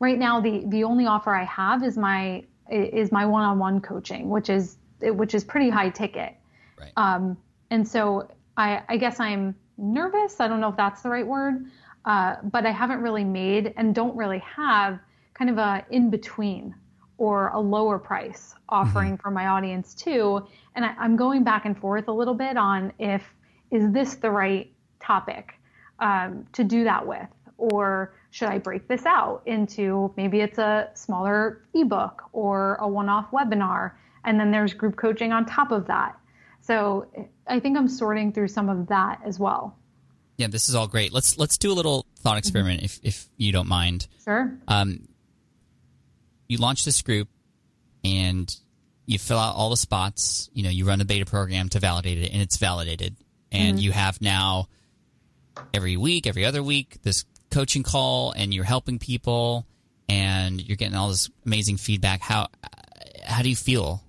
right 0.00 0.18
now 0.18 0.40
the 0.40 0.64
the 0.66 0.82
only 0.82 1.06
offer 1.06 1.34
I 1.34 1.44
have 1.44 1.84
is 1.84 1.96
my 1.96 2.44
is 2.68 3.12
my 3.12 3.24
one-on-one 3.24 3.80
coaching, 3.80 4.28
which 4.28 4.50
is 4.50 4.78
which 5.00 5.34
is 5.34 5.44
pretty 5.44 5.70
high 5.70 5.90
ticket. 5.90 6.34
Right. 6.78 6.92
Um, 6.96 7.36
and 7.70 7.86
so 7.86 8.28
I, 8.56 8.82
I 8.88 8.96
guess 8.96 9.20
I'm 9.20 9.54
nervous. 9.78 10.40
I 10.40 10.48
don't 10.48 10.60
know 10.60 10.70
if 10.70 10.76
that's 10.76 11.02
the 11.02 11.10
right 11.10 11.26
word, 11.26 11.66
uh, 12.04 12.36
but 12.42 12.66
I 12.66 12.72
haven't 12.72 13.00
really 13.00 13.24
made 13.24 13.72
and 13.76 13.94
don't 13.94 14.16
really 14.16 14.40
have 14.40 14.98
kind 15.36 15.50
of 15.50 15.58
a 15.58 15.84
in 15.90 16.10
between 16.10 16.74
or 17.18 17.48
a 17.48 17.60
lower 17.60 17.98
price 17.98 18.54
offering 18.68 19.16
for 19.16 19.30
my 19.30 19.46
audience 19.46 19.94
too. 19.94 20.46
And 20.74 20.84
I, 20.84 20.94
I'm 20.98 21.16
going 21.16 21.44
back 21.44 21.64
and 21.64 21.78
forth 21.78 22.08
a 22.08 22.12
little 22.12 22.34
bit 22.34 22.56
on 22.56 22.92
if 22.98 23.22
is 23.70 23.90
this 23.92 24.14
the 24.16 24.30
right 24.30 24.70
topic 25.00 25.54
um, 25.98 26.46
to 26.52 26.62
do 26.62 26.84
that 26.84 27.06
with, 27.06 27.28
or 27.56 28.14
should 28.30 28.48
I 28.48 28.58
break 28.58 28.86
this 28.86 29.06
out 29.06 29.42
into 29.46 30.12
maybe 30.16 30.40
it's 30.40 30.58
a 30.58 30.90
smaller 30.94 31.62
ebook 31.74 32.22
or 32.32 32.74
a 32.76 32.88
one-off 32.88 33.30
webinar, 33.30 33.92
and 34.24 34.38
then 34.38 34.50
there's 34.50 34.74
group 34.74 34.96
coaching 34.96 35.32
on 35.32 35.46
top 35.46 35.72
of 35.72 35.86
that. 35.86 36.18
So 36.60 37.06
I 37.46 37.60
think 37.60 37.78
I'm 37.78 37.88
sorting 37.88 38.32
through 38.32 38.48
some 38.48 38.68
of 38.68 38.88
that 38.88 39.20
as 39.24 39.38
well. 39.38 39.76
Yeah, 40.36 40.48
this 40.48 40.68
is 40.68 40.74
all 40.74 40.86
great. 40.86 41.12
Let's 41.12 41.38
let's 41.38 41.56
do 41.56 41.72
a 41.72 41.74
little 41.74 42.04
thought 42.18 42.36
experiment 42.36 42.82
if 42.82 43.00
if 43.02 43.28
you 43.38 43.52
don't 43.52 43.68
mind. 43.68 44.06
Sure. 44.22 44.54
Um, 44.68 45.08
you 46.48 46.58
launch 46.58 46.84
this 46.84 47.02
group 47.02 47.28
and 48.04 48.54
you 49.06 49.18
fill 49.18 49.38
out 49.38 49.54
all 49.54 49.70
the 49.70 49.76
spots. 49.76 50.50
You 50.52 50.64
know, 50.64 50.70
you 50.70 50.86
run 50.86 50.98
the 50.98 51.04
beta 51.04 51.24
program 51.24 51.68
to 51.70 51.80
validate 51.80 52.18
it, 52.18 52.32
and 52.32 52.42
it's 52.42 52.56
validated. 52.56 53.16
And 53.52 53.76
mm-hmm. 53.76 53.84
you 53.84 53.92
have 53.92 54.20
now 54.20 54.68
every 55.72 55.96
week, 55.96 56.26
every 56.26 56.44
other 56.44 56.62
week, 56.62 56.98
this 57.02 57.24
coaching 57.50 57.82
call, 57.82 58.32
and 58.32 58.52
you're 58.52 58.64
helping 58.64 58.98
people, 58.98 59.66
and 60.08 60.60
you're 60.60 60.76
getting 60.76 60.96
all 60.96 61.08
this 61.08 61.30
amazing 61.44 61.76
feedback. 61.76 62.20
How 62.20 62.48
how 63.24 63.42
do 63.42 63.48
you 63.48 63.56
feel? 63.56 64.02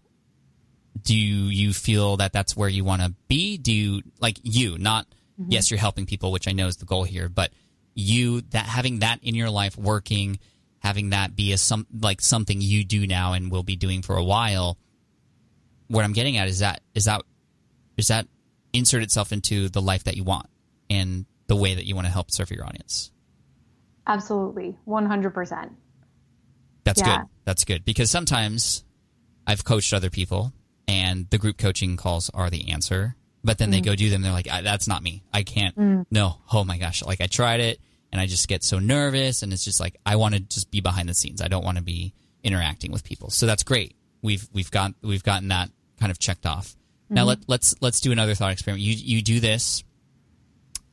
Do 1.04 1.16
you 1.16 1.74
feel 1.74 2.18
that 2.18 2.34
that's 2.34 2.58
where 2.58 2.70
you 2.70 2.84
want 2.84 3.02
to 3.02 3.14
be? 3.28 3.58
Do 3.58 3.72
you 3.74 4.02
like 4.20 4.40
you? 4.42 4.78
Not 4.78 5.06
mm-hmm. 5.40 5.52
yes, 5.52 5.70
you're 5.70 5.80
helping 5.80 6.06
people, 6.06 6.32
which 6.32 6.48
I 6.48 6.52
know 6.52 6.68
is 6.68 6.78
the 6.78 6.86
goal 6.86 7.04
here, 7.04 7.30
but 7.30 7.52
you 7.94 8.42
that 8.50 8.66
having 8.66 9.00
that 9.00 9.20
in 9.24 9.36
your 9.36 9.50
life 9.50 9.78
working 9.78 10.40
having 10.80 11.10
that 11.12 11.36
be 11.36 11.52
a 11.54 11.58
some 11.58 11.86
like 12.02 12.22
something 12.22 12.62
you 12.62 12.84
do 12.84 13.06
now 13.08 13.34
and 13.34 13.52
will 13.52 13.64
be 13.64 13.76
doing 13.76 14.02
for 14.02 14.16
a 14.18 14.24
while 14.24 14.78
what 15.88 16.06
i'm 16.06 16.14
getting 16.14 16.38
at 16.38 16.48
is 16.48 16.60
that 16.60 16.82
is 16.96 17.06
that 17.06 17.22
is 17.98 18.08
that 18.10 18.28
insert 18.74 19.02
itself 19.04 19.32
into 19.32 19.70
the 19.70 19.82
life 19.82 20.04
that 20.04 20.16
you 20.16 20.24
want 20.24 20.48
and 20.90 21.26
the 21.48 21.56
way 21.56 21.74
that 21.76 21.86
you 21.86 21.96
want 21.96 22.06
to 22.06 22.12
help 22.12 22.30
serve 22.30 22.52
your 22.52 22.66
audience. 22.66 23.12
Absolutely. 24.06 24.78
100%. 24.88 25.72
that's 26.84 27.02
Yeah. 27.02 27.18
good 27.20 27.28
that's 27.46 27.66
good. 27.66 27.84
Because 27.86 28.10
sometimes 28.12 28.84
i've 29.46 29.64
coached 29.64 29.94
other 29.94 30.10
people 30.10 30.54
and 30.88 31.30
the 31.30 31.38
group 31.38 31.58
coaching 31.58 31.98
calls 31.98 32.30
are 32.34 32.50
the 32.50 32.70
answer 32.72 33.16
but 33.44 33.58
then 33.58 33.70
they 33.70 33.80
go 33.82 33.96
do 33.96 34.10
them. 34.10 34.22
They're 34.22 34.32
like 34.34 34.50
"I- 34.50 34.62
that's 34.62 34.88
not 34.90 35.02
me. 35.02 35.24
I 35.34 35.44
can't 35.44 36.06
no. 36.12 36.38
Oh 36.52 36.64
my 36.66 36.78
gosh. 36.78 37.02
Like 37.04 37.22
i 37.22 37.28
tried 37.28 37.62
it 37.62 37.80
and 38.12 38.22
i 38.22 38.26
just 38.26 38.48
get 38.48 38.64
so 38.64 38.80
nervous 38.80 39.44
and 39.44 39.52
it's 39.52 39.66
just 39.66 39.80
like 39.80 39.96
i 40.06 40.16
want 40.16 40.34
to 40.34 40.40
just 40.40 40.72
be 40.72 40.82
behind 40.82 41.10
the 41.10 41.14
scenes. 41.14 41.42
I 41.42 41.48
don't 41.48 41.64
want 41.64 41.78
to 41.78 41.84
be 41.84 42.14
interacting 42.44 42.92
with 42.92 43.04
people. 43.04 43.30
So 43.30 43.46
that's 43.46 43.64
great. 43.64 43.96
We've 44.22 44.48
we've 44.54 44.72
got 44.72 44.94
we've 45.02 45.24
gotten 45.24 45.50
that 45.50 45.70
kind 46.00 46.12
of 46.12 46.20
checked 46.20 46.46
off. 46.46 46.76
Now 47.10 47.24
let, 47.24 47.40
let's 47.48 47.76
let's 47.82 48.02
do 48.02 48.12
another 48.12 48.36
thought 48.36 48.52
experiment. 48.52 48.84
You 48.84 48.94
you 48.94 49.22
do 49.22 49.40
this 49.40 49.84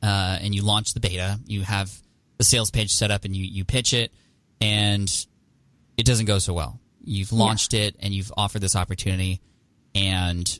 uh, 0.01 0.37
and 0.41 0.55
you 0.55 0.61
launch 0.61 0.93
the 0.93 0.99
beta. 0.99 1.39
You 1.45 1.61
have 1.61 1.91
the 2.37 2.43
sales 2.43 2.71
page 2.71 2.93
set 2.93 3.11
up 3.11 3.25
and 3.25 3.35
you 3.35 3.43
you 3.45 3.65
pitch 3.65 3.93
it 3.93 4.11
and 4.61 5.09
it 5.97 6.05
doesn't 6.05 6.25
go 6.25 6.39
so 6.39 6.53
well. 6.53 6.79
You've 7.03 7.33
launched 7.33 7.73
it 7.73 7.95
and 7.99 8.13
you've 8.13 8.31
offered 8.35 8.61
this 8.61 8.75
opportunity, 8.75 9.41
and 9.93 10.59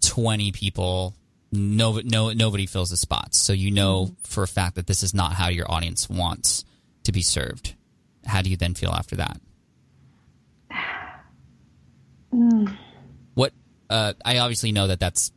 twenty 0.00 0.52
people, 0.52 1.14
no, 1.54 2.00
no, 2.04 2.32
nobody 2.32 2.66
fills 2.66 2.90
the 2.90 2.96
spots. 2.96 3.38
So 3.38 3.52
you 3.52 3.70
know 3.70 4.14
for 4.24 4.42
a 4.42 4.48
fact 4.48 4.76
that 4.76 4.86
this 4.86 5.02
is 5.02 5.14
not 5.14 5.32
how 5.32 5.48
your 5.48 5.70
audience 5.70 6.08
wants 6.08 6.64
to 7.04 7.12
be 7.12 7.22
served. 7.22 7.74
How 8.26 8.42
do 8.42 8.50
you 8.50 8.56
then 8.56 8.74
feel 8.74 8.90
after 8.90 9.16
that? 9.16 9.40
What 13.34 13.52
uh, 13.88 14.14
I 14.24 14.38
obviously 14.38 14.72
know 14.72 14.88
that 14.88 14.98
that's 14.98 15.30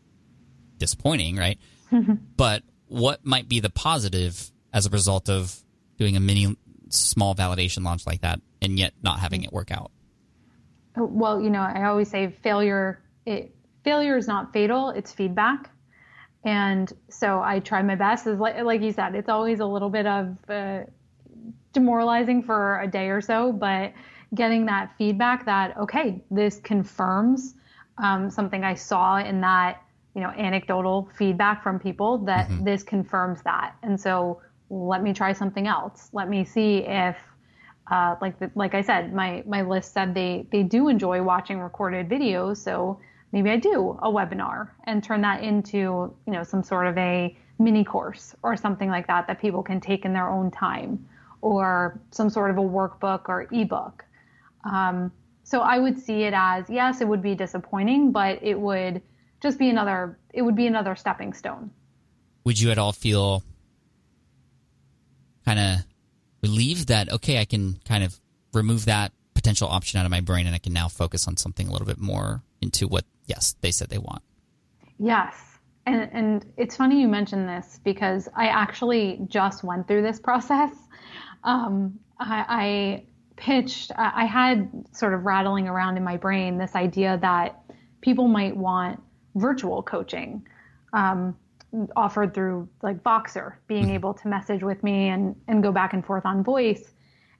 disappointing, 0.80 1.36
right? 1.36 1.60
but 2.38 2.64
what 2.88 3.24
might 3.24 3.48
be 3.48 3.60
the 3.60 3.70
positive 3.70 4.52
as 4.74 4.88
a 4.88 4.90
result 4.90 5.30
of 5.30 5.56
doing 5.98 6.16
a 6.16 6.20
mini 6.20 6.56
small 6.90 7.36
validation 7.36 7.84
launch 7.84 8.08
like 8.08 8.22
that 8.22 8.42
and 8.64 8.80
yet 8.80 8.94
not 9.04 9.20
having 9.20 9.44
it 9.44 9.54
work 9.54 9.70
out? 9.72 9.92
Well, 10.96 11.40
you 11.40 11.52
know, 11.52 11.62
I 11.62 11.84
always 11.86 12.10
say 12.10 12.32
failure 12.42 13.00
it 13.28 13.54
failure 13.84 14.18
is 14.18 14.28
not 14.28 14.54
fatal, 14.54 14.90
it's 14.90 15.14
feedback. 15.14 15.70
And 16.44 16.92
so 17.10 17.42
I 17.42 17.60
try 17.60 17.82
my 17.82 17.96
best. 17.96 18.28
Is 18.28 18.40
like 18.40 18.62
like 18.64 18.82
you 18.82 18.92
said, 18.92 19.16
it's 19.16 19.30
always 19.30 19.60
a 19.60 19.66
little 19.66 19.90
bit 19.90 20.06
of 20.06 20.38
uh, 20.50 20.82
demoralizing 21.74 22.44
for 22.44 22.82
a 22.82 22.88
day 22.88 23.10
or 23.10 23.22
so, 23.22 23.52
but 23.52 23.94
getting 24.36 24.66
that 24.66 24.94
feedback 24.98 25.46
that 25.46 25.78
okay, 25.78 26.24
this 26.32 26.60
confirms 26.60 27.56
um, 27.98 28.30
something 28.30 28.64
I 28.64 28.76
saw 28.76 29.18
in 29.18 29.42
that 29.42 29.82
you 30.16 30.22
know 30.22 30.30
anecdotal 30.30 31.10
feedback 31.18 31.64
from 31.64 31.80
people 31.80 32.20
that 32.20 32.50
this 32.64 32.84
confirms 32.84 33.42
that, 33.44 33.76
and 33.84 34.00
so 34.00 34.42
let 34.70 35.02
me 35.02 35.14
try 35.14 35.34
something 35.34 35.68
else. 35.68 36.10
Let 36.14 36.30
me 36.30 36.44
see 36.44 36.80
if 36.80 37.18
uh, 37.90 38.16
like 38.22 38.38
the, 38.40 38.52
like 38.56 38.74
I 38.74 38.82
said, 38.82 39.14
my 39.14 39.44
my 39.46 39.62
list 39.62 39.94
said 39.94 40.14
they 40.14 40.48
they 40.52 40.64
do 40.64 40.88
enjoy 40.90 41.22
watching 41.22 41.60
recorded 41.60 42.10
videos, 42.10 42.58
so 42.58 43.00
maybe 43.38 43.52
I 43.52 43.58
do 43.58 43.92
a 44.02 44.10
webinar 44.10 44.70
and 44.86 45.04
turn 45.04 45.22
that 45.22 45.44
into 45.44 45.78
you 46.26 46.34
know 46.34 46.44
some 46.44 46.64
sort 46.64 46.88
of 46.88 46.98
a 46.98 47.38
mini 47.60 47.84
course 47.84 48.36
or 48.42 48.58
something 48.58 48.90
like 48.90 49.06
that 49.08 49.28
that 49.28 49.40
people 49.40 49.62
can 49.62 49.80
take 49.80 50.06
in 50.06 50.14
their 50.14 50.28
own 50.28 50.50
time, 50.50 51.08
or 51.42 52.00
some 52.10 52.32
sort 52.32 52.50
of 52.50 52.58
a 52.58 52.62
workbook 52.62 53.30
or 53.30 53.48
ebook. 53.52 54.04
Um, 54.64 55.12
so 55.44 55.62
I 55.62 55.78
would 55.78 56.00
see 56.00 56.24
it 56.24 56.34
as 56.36 56.68
yes, 56.68 57.00
it 57.00 57.08
would 57.08 57.22
be 57.22 57.36
disappointing, 57.36 58.12
but 58.12 58.40
it 58.42 58.60
would 58.60 59.04
just 59.40 59.60
be 59.60 59.70
another 59.70 60.18
it 60.34 60.42
would 60.42 60.56
be 60.56 60.66
another 60.66 60.96
stepping 60.96 61.34
stone. 61.34 61.70
Would 62.44 62.60
you 62.60 62.72
at 62.72 62.80
all 62.80 62.92
feel 62.92 63.44
kind 65.46 65.60
of 65.60 65.86
relieved 66.42 66.88
that 66.88 67.12
okay, 67.12 67.40
I 67.40 67.46
can 67.46 67.80
kind 67.86 68.04
of 68.04 68.20
remove 68.52 68.86
that 68.86 69.12
potential 69.36 69.68
option 69.68 70.00
out 70.00 70.06
of 70.06 70.12
my 70.12 70.22
brain 70.22 70.48
and 70.48 70.56
I 70.56 70.58
can 70.58 70.74
now 70.74 70.88
focus 70.88 71.28
on 71.28 71.38
something 71.38 71.68
a 71.68 71.72
little 71.72 71.86
bit 71.86 72.00
more 72.00 72.42
into 72.62 72.88
what 72.88 73.06
yes 73.26 73.56
they 73.62 73.72
said 73.72 73.90
they 73.90 73.98
want. 73.98 74.22
Yes. 75.00 75.36
And, 75.86 76.10
and 76.12 76.46
it's 76.58 76.76
funny 76.76 77.00
you 77.00 77.08
mentioned 77.08 77.48
this 77.48 77.80
because 77.84 78.28
I 78.36 78.48
actually 78.48 79.20
just 79.28 79.64
went 79.64 79.88
through 79.88 80.02
this 80.02 80.20
process. 80.20 80.72
Um, 81.44 81.98
I, 82.20 82.46
I 82.50 83.04
pitched, 83.38 83.92
I 83.96 84.26
had 84.26 84.70
sort 84.92 85.14
of 85.14 85.26
rattling 85.26 85.68
around 85.68 85.96
in 85.96 86.04
my 86.04 86.18
brain 86.18 86.58
this 86.58 86.76
idea 86.76 87.18
that 87.22 87.62
people 88.02 88.28
might 88.28 88.56
want 88.56 89.02
virtual 89.36 89.82
coaching 89.82 90.46
um, 90.94 91.38
offered 91.96 92.34
through 92.34 92.68
like 92.82 93.02
Voxer, 93.04 93.54
being 93.68 93.92
able 93.92 94.14
to 94.16 94.28
message 94.28 94.64
with 94.64 94.84
me 94.84 95.10
and, 95.10 95.36
and 95.48 95.64
go 95.64 95.72
back 95.72 95.94
and 95.94 96.06
forth 96.06 96.26
on 96.26 96.44
voice. 96.44 96.94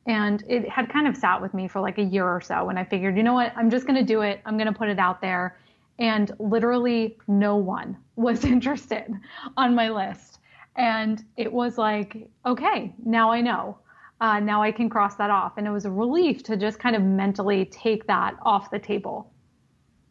And 0.08 0.44
it 0.48 0.68
had 0.70 0.90
kind 0.90 1.06
of 1.06 1.18
sat 1.18 1.42
with 1.42 1.54
me 1.54 1.68
for 1.68 1.82
like 1.82 1.98
a 1.98 2.04
year 2.04 2.26
or 2.26 2.40
so. 2.42 2.70
And 2.70 2.80
I 2.80 2.86
figured, 2.86 3.18
you 3.18 3.24
know 3.24 3.34
what? 3.34 3.52
I'm 3.58 3.70
just 3.70 3.86
going 3.86 3.98
to 4.00 4.06
do 4.06 4.22
it. 4.22 4.42
I'm 4.46 4.58
going 4.58 4.72
to 4.72 4.78
put 4.78 4.88
it 4.90 4.98
out 4.98 5.22
there. 5.22 5.60
And 6.00 6.32
literally 6.40 7.18
no 7.28 7.58
one 7.58 7.98
was 8.16 8.46
interested 8.46 9.14
on 9.58 9.76
my 9.76 9.90
list. 9.90 10.40
And 10.76 11.24
it 11.36 11.52
was 11.52 11.78
like, 11.78 12.30
okay, 12.46 12.94
now 13.04 13.32
I 13.32 13.42
know. 13.42 13.80
Uh, 14.22 14.40
now 14.40 14.64
I 14.64 14.72
can 14.72 14.90
cross 14.90 15.16
that 15.16 15.30
off. 15.30 15.58
And 15.58 15.68
it 15.68 15.72
was 15.72 15.86
a 15.86 15.92
relief 15.92 16.44
to 16.44 16.58
just 16.58 16.80
kind 16.80 16.96
of 16.96 17.02
mentally 17.04 17.66
take 17.66 18.08
that 18.08 18.36
off 18.42 18.72
the 18.72 18.80
table. 18.80 19.32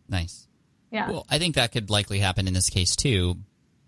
Nice. 0.09 0.47
Yeah. 0.93 1.11
Well, 1.11 1.27
I 1.29 1.39
think 1.39 1.55
that 1.55 1.73
could 1.73 1.91
likely 1.91 2.19
happen 2.19 2.47
in 2.47 2.55
this 2.55 2.69
case 2.69 2.95
too. 2.95 3.37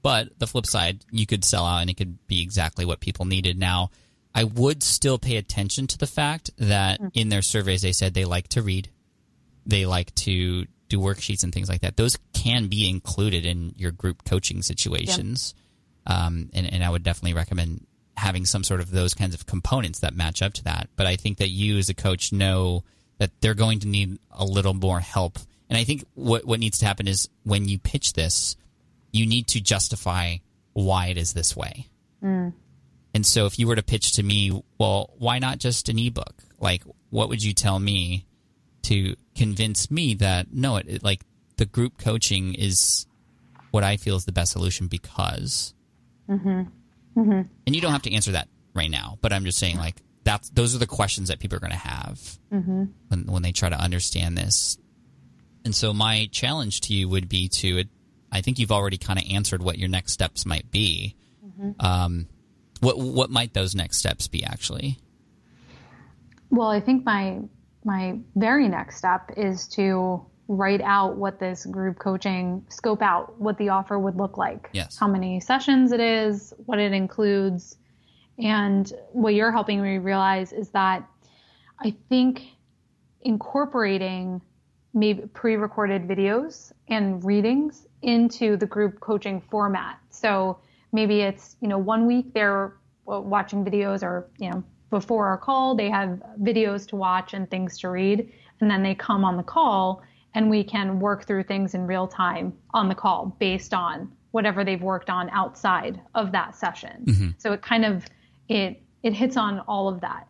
But 0.02 0.38
the 0.38 0.46
flip 0.46 0.66
side, 0.66 1.04
you 1.10 1.26
could 1.26 1.44
sell 1.44 1.66
out 1.66 1.80
and 1.80 1.90
it 1.90 1.96
could 1.96 2.26
be 2.26 2.42
exactly 2.42 2.84
what 2.84 3.00
people 3.00 3.24
needed. 3.24 3.58
Now, 3.58 3.90
I 4.38 4.44
would 4.44 4.82
still 4.82 5.18
pay 5.18 5.36
attention 5.36 5.86
to 5.88 5.98
the 5.98 6.06
fact 6.06 6.50
that 6.58 7.00
Mm. 7.00 7.10
in 7.14 7.28
their 7.28 7.42
surveys 7.42 7.82
they 7.82 7.92
said 7.92 8.14
they 8.14 8.24
like 8.24 8.48
to 8.48 8.62
read, 8.62 8.88
they 9.66 9.84
like 9.86 10.14
to 10.16 10.66
do 10.88 10.98
worksheets 10.98 11.42
and 11.42 11.52
things 11.52 11.68
like 11.68 11.82
that. 11.82 11.96
Those 11.96 12.16
can 12.32 12.68
be 12.68 12.88
included 12.88 13.44
in 13.44 13.74
your 13.76 13.90
group 13.92 14.24
coaching 14.24 14.62
situations. 14.62 15.54
Um, 16.06 16.48
and, 16.54 16.72
and 16.72 16.82
I 16.82 16.88
would 16.88 17.02
definitely 17.02 17.34
recommend 17.34 17.86
having 18.16 18.46
some 18.46 18.64
sort 18.64 18.80
of 18.80 18.90
those 18.90 19.12
kinds 19.14 19.34
of 19.34 19.44
components 19.46 20.00
that 20.00 20.14
match 20.14 20.40
up 20.40 20.54
to 20.54 20.64
that. 20.64 20.88
But 20.96 21.06
I 21.06 21.16
think 21.16 21.38
that 21.38 21.50
you 21.50 21.76
as 21.78 21.88
a 21.90 21.94
coach 21.94 22.32
know 22.32 22.84
that 23.18 23.30
they're 23.40 23.54
going 23.54 23.80
to 23.80 23.88
need 23.88 24.18
a 24.30 24.44
little 24.44 24.74
more 24.74 25.00
help. 25.00 25.38
And 25.68 25.76
I 25.76 25.84
think 25.84 26.04
what 26.14 26.46
what 26.46 26.60
needs 26.60 26.78
to 26.78 26.86
happen 26.86 27.06
is 27.06 27.28
when 27.44 27.68
you 27.68 27.78
pitch 27.78 28.14
this, 28.14 28.56
you 29.12 29.26
need 29.26 29.48
to 29.48 29.60
justify 29.60 30.38
why 30.72 31.08
it 31.08 31.18
is 31.18 31.34
this 31.34 31.54
way. 31.54 31.88
And 33.18 33.26
so 33.26 33.46
if 33.46 33.58
you 33.58 33.66
were 33.66 33.74
to 33.74 33.82
pitch 33.82 34.12
to 34.12 34.22
me, 34.22 34.62
well, 34.78 35.12
why 35.18 35.40
not 35.40 35.58
just 35.58 35.88
an 35.88 35.98
ebook? 35.98 36.36
Like, 36.60 36.84
what 37.10 37.28
would 37.28 37.42
you 37.42 37.52
tell 37.52 37.80
me 37.80 38.28
to 38.82 39.16
convince 39.34 39.90
me 39.90 40.14
that 40.14 40.52
no, 40.52 40.76
it, 40.76 40.86
it 40.88 41.02
like 41.02 41.22
the 41.56 41.66
group 41.66 41.98
coaching 41.98 42.54
is 42.54 43.08
what 43.72 43.82
I 43.82 43.96
feel 43.96 44.14
is 44.14 44.24
the 44.24 44.30
best 44.30 44.52
solution 44.52 44.86
because. 44.86 45.74
Mm-hmm. 46.28 46.60
Mm-hmm. 47.20 47.42
And 47.66 47.74
you 47.74 47.80
don't 47.80 47.90
have 47.90 48.02
to 48.02 48.14
answer 48.14 48.30
that 48.30 48.46
right 48.72 48.88
now, 48.88 49.18
but 49.20 49.32
I'm 49.32 49.44
just 49.44 49.58
saying 49.58 49.78
like 49.78 49.96
that's 50.22 50.50
those 50.50 50.76
are 50.76 50.78
the 50.78 50.86
questions 50.86 51.26
that 51.26 51.40
people 51.40 51.56
are 51.56 51.60
going 51.60 51.72
to 51.72 51.76
have 51.76 52.38
mm-hmm. 52.52 52.84
when 53.08 53.26
when 53.26 53.42
they 53.42 53.50
try 53.50 53.68
to 53.68 53.80
understand 53.80 54.38
this. 54.38 54.78
And 55.64 55.74
so 55.74 55.92
my 55.92 56.28
challenge 56.30 56.82
to 56.82 56.94
you 56.94 57.08
would 57.08 57.28
be 57.28 57.48
to 57.48 57.82
I 58.30 58.42
think 58.42 58.60
you've 58.60 58.70
already 58.70 58.96
kind 58.96 59.18
of 59.18 59.24
answered 59.28 59.60
what 59.60 59.76
your 59.76 59.88
next 59.88 60.12
steps 60.12 60.46
might 60.46 60.70
be. 60.70 61.16
Um, 61.80 62.28
what 62.80 62.98
what 62.98 63.30
might 63.30 63.54
those 63.54 63.74
next 63.74 63.98
steps 63.98 64.28
be 64.28 64.44
actually? 64.44 64.98
Well, 66.50 66.68
I 66.68 66.80
think 66.80 67.04
my 67.04 67.40
my 67.84 68.18
very 68.34 68.68
next 68.68 68.96
step 68.96 69.30
is 69.36 69.68
to 69.68 70.24
write 70.48 70.80
out 70.80 71.16
what 71.16 71.38
this 71.38 71.66
group 71.66 71.98
coaching 71.98 72.64
scope 72.70 73.02
out 73.02 73.38
what 73.38 73.58
the 73.58 73.68
offer 73.68 73.98
would 73.98 74.16
look 74.16 74.38
like. 74.38 74.70
Yes. 74.72 74.96
How 74.98 75.06
many 75.06 75.40
sessions 75.40 75.92
it 75.92 76.00
is, 76.00 76.54
what 76.64 76.78
it 76.78 76.92
includes. 76.92 77.76
And 78.38 78.90
what 79.12 79.34
you're 79.34 79.52
helping 79.52 79.82
me 79.82 79.98
realize 79.98 80.52
is 80.52 80.70
that 80.70 81.06
I 81.80 81.94
think 82.08 82.42
incorporating 83.20 84.40
maybe 84.94 85.22
pre-recorded 85.26 86.08
videos 86.08 86.72
and 86.88 87.22
readings 87.24 87.86
into 88.00 88.56
the 88.56 88.66
group 88.66 89.00
coaching 89.00 89.42
format. 89.50 89.98
So 90.10 90.60
maybe 90.92 91.20
it's, 91.20 91.56
you 91.60 91.68
know, 91.68 91.78
one 91.78 92.06
week 92.06 92.32
they're 92.34 92.76
watching 93.06 93.64
videos 93.64 94.02
or, 94.02 94.28
you 94.38 94.50
know, 94.50 94.62
before 94.90 95.26
our 95.26 95.38
call, 95.38 95.74
they 95.74 95.90
have 95.90 96.20
videos 96.40 96.86
to 96.88 96.96
watch 96.96 97.34
and 97.34 97.50
things 97.50 97.78
to 97.80 97.88
read. 97.88 98.32
And 98.60 98.70
then 98.70 98.82
they 98.82 98.94
come 98.94 99.24
on 99.24 99.36
the 99.36 99.42
call 99.42 100.02
and 100.34 100.50
we 100.50 100.64
can 100.64 101.00
work 101.00 101.26
through 101.26 101.44
things 101.44 101.74
in 101.74 101.86
real 101.86 102.06
time 102.06 102.52
on 102.72 102.88
the 102.88 102.94
call 102.94 103.36
based 103.38 103.74
on 103.74 104.12
whatever 104.30 104.64
they've 104.64 104.82
worked 104.82 105.10
on 105.10 105.30
outside 105.30 106.00
of 106.14 106.32
that 106.32 106.54
session. 106.54 107.04
Mm-hmm. 107.04 107.28
So 107.38 107.52
it 107.52 107.62
kind 107.62 107.84
of, 107.84 108.04
it, 108.48 108.82
it 109.02 109.12
hits 109.14 109.36
on 109.36 109.60
all 109.60 109.88
of 109.88 110.00
that. 110.00 110.26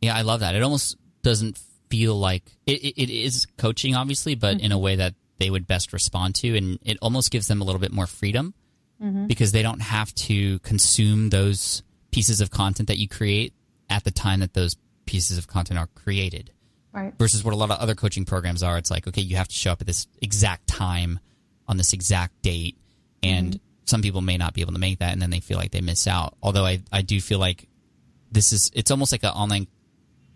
Yeah, 0.00 0.16
I 0.16 0.22
love 0.22 0.40
that. 0.40 0.54
It 0.54 0.62
almost 0.62 0.96
doesn't 1.22 1.58
feel 1.90 2.18
like 2.18 2.42
it, 2.66 2.82
it, 2.82 3.02
it 3.02 3.10
is 3.10 3.46
coaching, 3.56 3.94
obviously, 3.94 4.34
but 4.34 4.60
in 4.60 4.72
a 4.72 4.74
mm-hmm. 4.74 4.84
way 4.84 4.96
that 4.96 5.14
they 5.38 5.50
would 5.50 5.66
best 5.66 5.92
respond 5.92 6.34
to, 6.36 6.56
and 6.56 6.78
it 6.84 6.98
almost 7.02 7.30
gives 7.30 7.48
them 7.48 7.60
a 7.60 7.64
little 7.64 7.80
bit 7.80 7.92
more 7.92 8.06
freedom 8.06 8.54
Mm-hmm. 9.04 9.26
because 9.26 9.52
they 9.52 9.60
don't 9.60 9.82
have 9.82 10.14
to 10.14 10.58
consume 10.60 11.28
those 11.28 11.82
pieces 12.10 12.40
of 12.40 12.50
content 12.50 12.88
that 12.88 12.96
you 12.96 13.06
create 13.06 13.52
at 13.90 14.02
the 14.02 14.10
time 14.10 14.40
that 14.40 14.54
those 14.54 14.76
pieces 15.04 15.36
of 15.36 15.46
content 15.46 15.78
are 15.78 15.88
created. 15.88 16.50
Right. 16.90 17.12
Versus 17.18 17.44
what 17.44 17.52
a 17.52 17.56
lot 17.56 17.70
of 17.70 17.80
other 17.80 17.94
coaching 17.94 18.24
programs 18.24 18.62
are, 18.62 18.78
it's 18.78 18.90
like 18.90 19.06
okay, 19.06 19.20
you 19.20 19.36
have 19.36 19.48
to 19.48 19.54
show 19.54 19.72
up 19.72 19.82
at 19.82 19.86
this 19.86 20.06
exact 20.22 20.68
time 20.68 21.18
on 21.68 21.76
this 21.76 21.92
exact 21.92 22.40
date, 22.40 22.78
and 23.22 23.48
mm-hmm. 23.48 23.64
some 23.84 24.00
people 24.00 24.22
may 24.22 24.38
not 24.38 24.54
be 24.54 24.62
able 24.62 24.72
to 24.72 24.78
make 24.78 25.00
that, 25.00 25.12
and 25.12 25.20
then 25.20 25.28
they 25.28 25.40
feel 25.40 25.58
like 25.58 25.72
they 25.72 25.82
miss 25.82 26.06
out. 26.06 26.36
Although 26.42 26.64
I 26.64 26.80
I 26.90 27.02
do 27.02 27.20
feel 27.20 27.38
like 27.38 27.68
this 28.32 28.52
is 28.54 28.70
it's 28.74 28.90
almost 28.90 29.12
like 29.12 29.24
an 29.24 29.30
online 29.30 29.66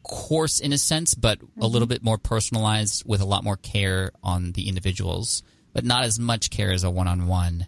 course 0.02 0.60
in 0.60 0.74
a 0.74 0.78
sense, 0.78 1.14
but 1.14 1.38
a 1.40 1.44
mm-hmm. 1.44 1.64
little 1.64 1.88
bit 1.88 2.02
more 2.02 2.18
personalized 2.18 3.04
with 3.06 3.22
a 3.22 3.26
lot 3.26 3.44
more 3.44 3.56
care 3.56 4.10
on 4.22 4.52
the 4.52 4.68
individuals, 4.68 5.42
but 5.72 5.84
not 5.84 6.04
as 6.04 6.18
much 6.18 6.50
care 6.50 6.72
as 6.72 6.84
a 6.84 6.90
one 6.90 7.08
on 7.08 7.28
one, 7.28 7.66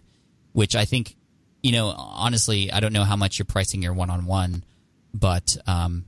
which 0.53 0.75
I 0.75 0.85
think, 0.85 1.15
you 1.63 1.71
know, 1.71 1.93
honestly, 1.97 2.71
I 2.71 2.79
don't 2.79 2.93
know 2.93 3.03
how 3.03 3.15
much 3.15 3.39
you're 3.39 3.45
pricing 3.45 3.81
your 3.81 3.93
one 3.93 4.09
on 4.09 4.25
one, 4.25 4.63
but 5.13 5.57
um, 5.67 6.05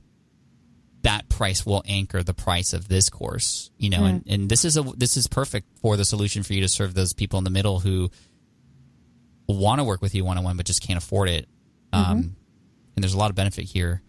that 1.02 1.28
price 1.28 1.64
will 1.66 1.82
anchor 1.86 2.22
the 2.22 2.34
price 2.34 2.72
of 2.72 2.88
this 2.88 3.10
course, 3.10 3.70
you 3.78 3.90
know, 3.90 4.04
and, 4.04 4.24
and 4.26 4.48
this 4.48 4.64
is 4.64 4.76
a 4.76 4.82
this 4.82 5.16
is 5.16 5.26
perfect 5.26 5.68
for 5.80 5.96
the 5.96 6.04
solution 6.04 6.42
for 6.42 6.54
you 6.54 6.62
to 6.62 6.68
serve 6.68 6.94
those 6.94 7.12
people 7.12 7.38
in 7.38 7.44
the 7.44 7.50
middle 7.50 7.80
who 7.80 8.10
want 9.46 9.80
to 9.80 9.84
work 9.84 10.00
with 10.00 10.14
you 10.14 10.24
one 10.24 10.38
on 10.38 10.44
one 10.44 10.56
but 10.56 10.66
just 10.66 10.82
can't 10.82 10.96
afford 10.96 11.28
it. 11.28 11.48
Um, 11.92 12.36
and 12.96 13.02
there's 13.02 13.14
a 13.14 13.18
lot 13.18 13.30
of 13.30 13.36
benefit 13.36 13.64
here 13.64 14.02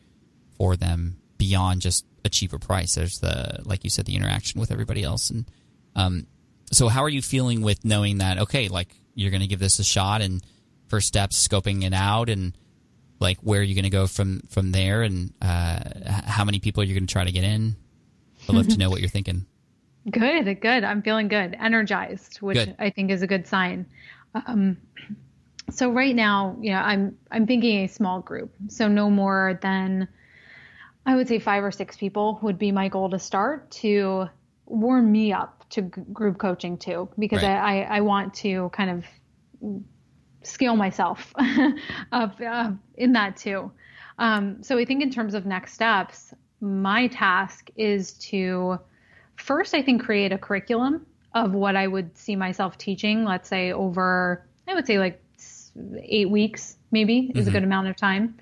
for 0.57 0.75
them 0.75 1.17
beyond 1.37 1.81
just 1.81 2.05
a 2.23 2.29
cheaper 2.29 2.59
price. 2.59 2.95
There's 2.95 3.19
the 3.19 3.59
like 3.65 3.83
you 3.83 3.89
said, 3.89 4.05
the 4.05 4.15
interaction 4.15 4.59
with 4.59 4.71
everybody 4.71 5.03
else. 5.03 5.29
And 5.29 5.45
um, 5.95 6.27
so, 6.71 6.87
how 6.87 7.03
are 7.03 7.09
you 7.09 7.21
feeling 7.21 7.61
with 7.61 7.85
knowing 7.85 8.19
that 8.19 8.39
okay, 8.39 8.69
like 8.69 8.95
you're 9.15 9.31
going 9.31 9.41
to 9.41 9.47
give 9.47 9.59
this 9.59 9.79
a 9.79 9.83
shot 9.83 10.21
and 10.21 10.43
first 10.87 11.07
steps, 11.07 11.47
scoping 11.47 11.83
it 11.83 11.93
out, 11.93 12.29
and 12.29 12.55
like 13.19 13.39
where 13.39 13.61
are 13.61 13.63
you 13.63 13.73
going 13.73 13.83
to 13.83 13.89
go 13.89 14.05
from 14.07 14.41
from 14.49 14.71
there, 14.71 15.01
and 15.01 15.33
uh, 15.41 15.79
how 16.25 16.45
many 16.45 16.59
people 16.59 16.83
are 16.83 16.85
you 16.85 16.93
going 16.93 17.07
to 17.07 17.11
try 17.11 17.23
to 17.23 17.31
get 17.31 17.43
in? 17.43 17.75
I'd 18.47 18.55
love 18.55 18.67
to 18.67 18.77
know 18.77 18.89
what 18.89 18.99
you're 18.99 19.09
thinking. 19.09 19.45
Good, 20.09 20.61
good. 20.61 20.83
I'm 20.83 21.01
feeling 21.01 21.29
good, 21.29 21.55
energized, 21.59 22.37
which 22.37 22.57
Good. 22.57 22.75
I 22.77 22.91
think 22.91 23.09
is 23.09 23.23
a 23.23 23.27
good 23.27 23.47
sign. 23.47 23.87
Um, 24.35 24.77
so 25.71 25.89
right 25.89 26.15
now, 26.15 26.57
you 26.61 26.71
know, 26.71 26.79
I'm 26.79 27.17
I'm 27.31 27.47
thinking 27.47 27.83
a 27.83 27.87
small 27.87 28.21
group, 28.21 28.53
so 28.67 28.87
no 28.87 29.09
more 29.09 29.57
than 29.63 30.07
I 31.05 31.15
would 31.15 31.27
say 31.27 31.39
five 31.39 31.63
or 31.63 31.71
six 31.71 31.97
people 31.97 32.39
would 32.43 32.59
be 32.59 32.71
my 32.71 32.87
goal 32.87 33.09
to 33.09 33.19
start 33.19 33.71
to 33.71 34.27
warm 34.65 35.11
me 35.11 35.33
up 35.33 35.67
to 35.69 35.83
g- 35.83 36.01
group 36.13 36.37
coaching 36.37 36.77
too, 36.77 37.09
because 37.19 37.41
Right. 37.41 37.51
I, 37.51 37.81
I 37.83 37.97
I 37.97 38.01
want 38.01 38.33
to 38.35 38.69
kind 38.69 38.89
of 38.89 39.05
scale 40.43 40.75
myself 40.75 41.33
up 42.11 42.39
uh, 42.41 42.71
in 42.95 43.13
that 43.13 43.37
too. 43.37 43.71
Um, 44.19 44.63
so 44.63 44.77
I 44.77 44.85
think 44.85 45.01
in 45.01 45.09
terms 45.09 45.33
of 45.33 45.45
next 45.45 45.73
steps, 45.73 46.33
my 46.61 47.07
task 47.07 47.69
is 47.75 48.13
to 48.13 48.79
first, 49.35 49.73
I 49.73 49.81
think, 49.81 50.01
create 50.03 50.31
a 50.31 50.37
curriculum 50.37 51.05
of 51.33 51.51
what 51.53 51.75
I 51.75 51.87
would 51.87 52.17
see 52.17 52.35
myself 52.35 52.77
teaching, 52.77 53.25
let's 53.25 53.49
say 53.49 53.73
over, 53.73 54.47
I 54.67 54.73
would 54.73 54.87
say 54.87 54.97
like 54.99 55.21
eight 56.01 56.29
weeks, 56.29 56.77
maybe 56.91 57.31
is 57.35 57.47
a 57.47 57.51
good 57.51 57.63
amount 57.63 57.87
of 57.89 57.97
time. 57.97 58.37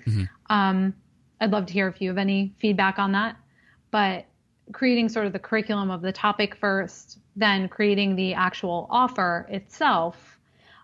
Um, 0.48 0.94
I'd 1.40 1.50
love 1.50 1.66
to 1.66 1.72
hear 1.72 1.88
if 1.88 2.00
you 2.00 2.08
have 2.10 2.18
any 2.18 2.54
feedback 2.60 3.00
on 3.00 3.10
that. 3.12 3.36
But 3.90 4.26
creating 4.72 5.08
sort 5.08 5.26
of 5.26 5.32
the 5.32 5.38
curriculum 5.38 5.90
of 5.90 6.02
the 6.02 6.12
topic 6.12 6.56
first, 6.56 7.18
then 7.36 7.68
creating 7.68 8.16
the 8.16 8.34
actual 8.34 8.86
offer 8.90 9.46
itself. 9.50 10.38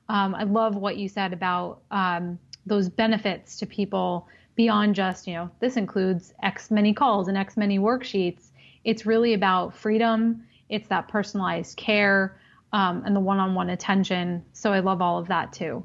Um, 0.08 0.34
I 0.34 0.42
love 0.42 0.76
what 0.76 0.96
you 0.96 1.08
said 1.08 1.32
about 1.32 1.82
um, 1.90 2.38
those 2.66 2.88
benefits 2.88 3.56
to 3.58 3.66
people 3.66 4.28
beyond 4.56 4.94
just, 4.94 5.26
you 5.26 5.34
know, 5.34 5.50
this 5.60 5.76
includes 5.76 6.34
X 6.42 6.70
many 6.70 6.92
calls 6.92 7.28
and 7.28 7.36
X 7.38 7.56
many 7.56 7.78
worksheets. 7.78 8.50
It's 8.84 9.06
really 9.06 9.34
about 9.34 9.74
freedom. 9.74 10.44
It's 10.68 10.88
that 10.88 11.08
personalized 11.08 11.76
care 11.76 12.38
um, 12.72 13.02
and 13.06 13.14
the 13.16 13.20
one-on-one 13.20 13.70
attention. 13.70 14.44
So 14.52 14.72
I 14.72 14.80
love 14.80 15.00
all 15.00 15.18
of 15.18 15.28
that 15.28 15.52
too. 15.52 15.84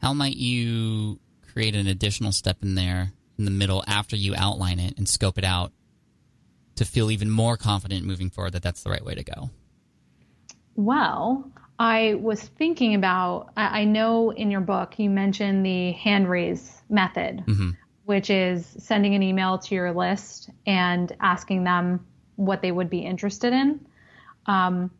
How 0.00 0.12
might 0.12 0.36
you 0.36 1.18
create 1.52 1.74
an 1.74 1.86
additional 1.86 2.32
step 2.32 2.58
in 2.62 2.74
there 2.74 3.12
in 3.38 3.44
the 3.44 3.50
middle 3.50 3.82
after 3.86 4.16
you 4.16 4.34
outline 4.36 4.78
it 4.78 4.96
and 4.98 5.08
scope 5.08 5.38
it 5.38 5.44
out 5.44 5.72
to 6.76 6.84
feel 6.84 7.10
even 7.10 7.30
more 7.30 7.56
confident 7.56 8.04
moving 8.04 8.30
forward 8.30 8.52
that 8.52 8.62
that's 8.62 8.82
the 8.82 8.90
right 8.90 9.04
way 9.04 9.14
to 9.14 9.24
go? 9.24 9.50
Well, 10.76 11.50
I 11.78 12.14
was 12.14 12.40
thinking 12.42 12.94
about, 12.94 13.52
I 13.56 13.80
I 13.80 13.84
know 13.84 14.30
in 14.30 14.50
your 14.50 14.60
book 14.60 14.98
you 14.98 15.10
mentioned 15.10 15.64
the 15.64 15.92
hand 15.92 16.28
raise 16.28 16.82
method, 16.88 17.44
which 18.04 18.30
is 18.30 18.66
sending 18.78 19.14
an 19.14 19.22
email 19.22 19.58
to 19.58 19.74
your 19.74 19.92
list 19.92 20.50
and 20.66 21.14
asking 21.20 21.64
them 21.64 22.06
what 22.36 22.62
they 22.62 22.72
would 22.72 22.90
be 22.90 23.00
interested 23.00 23.52
in. 23.52 23.86
Um, 24.46 24.90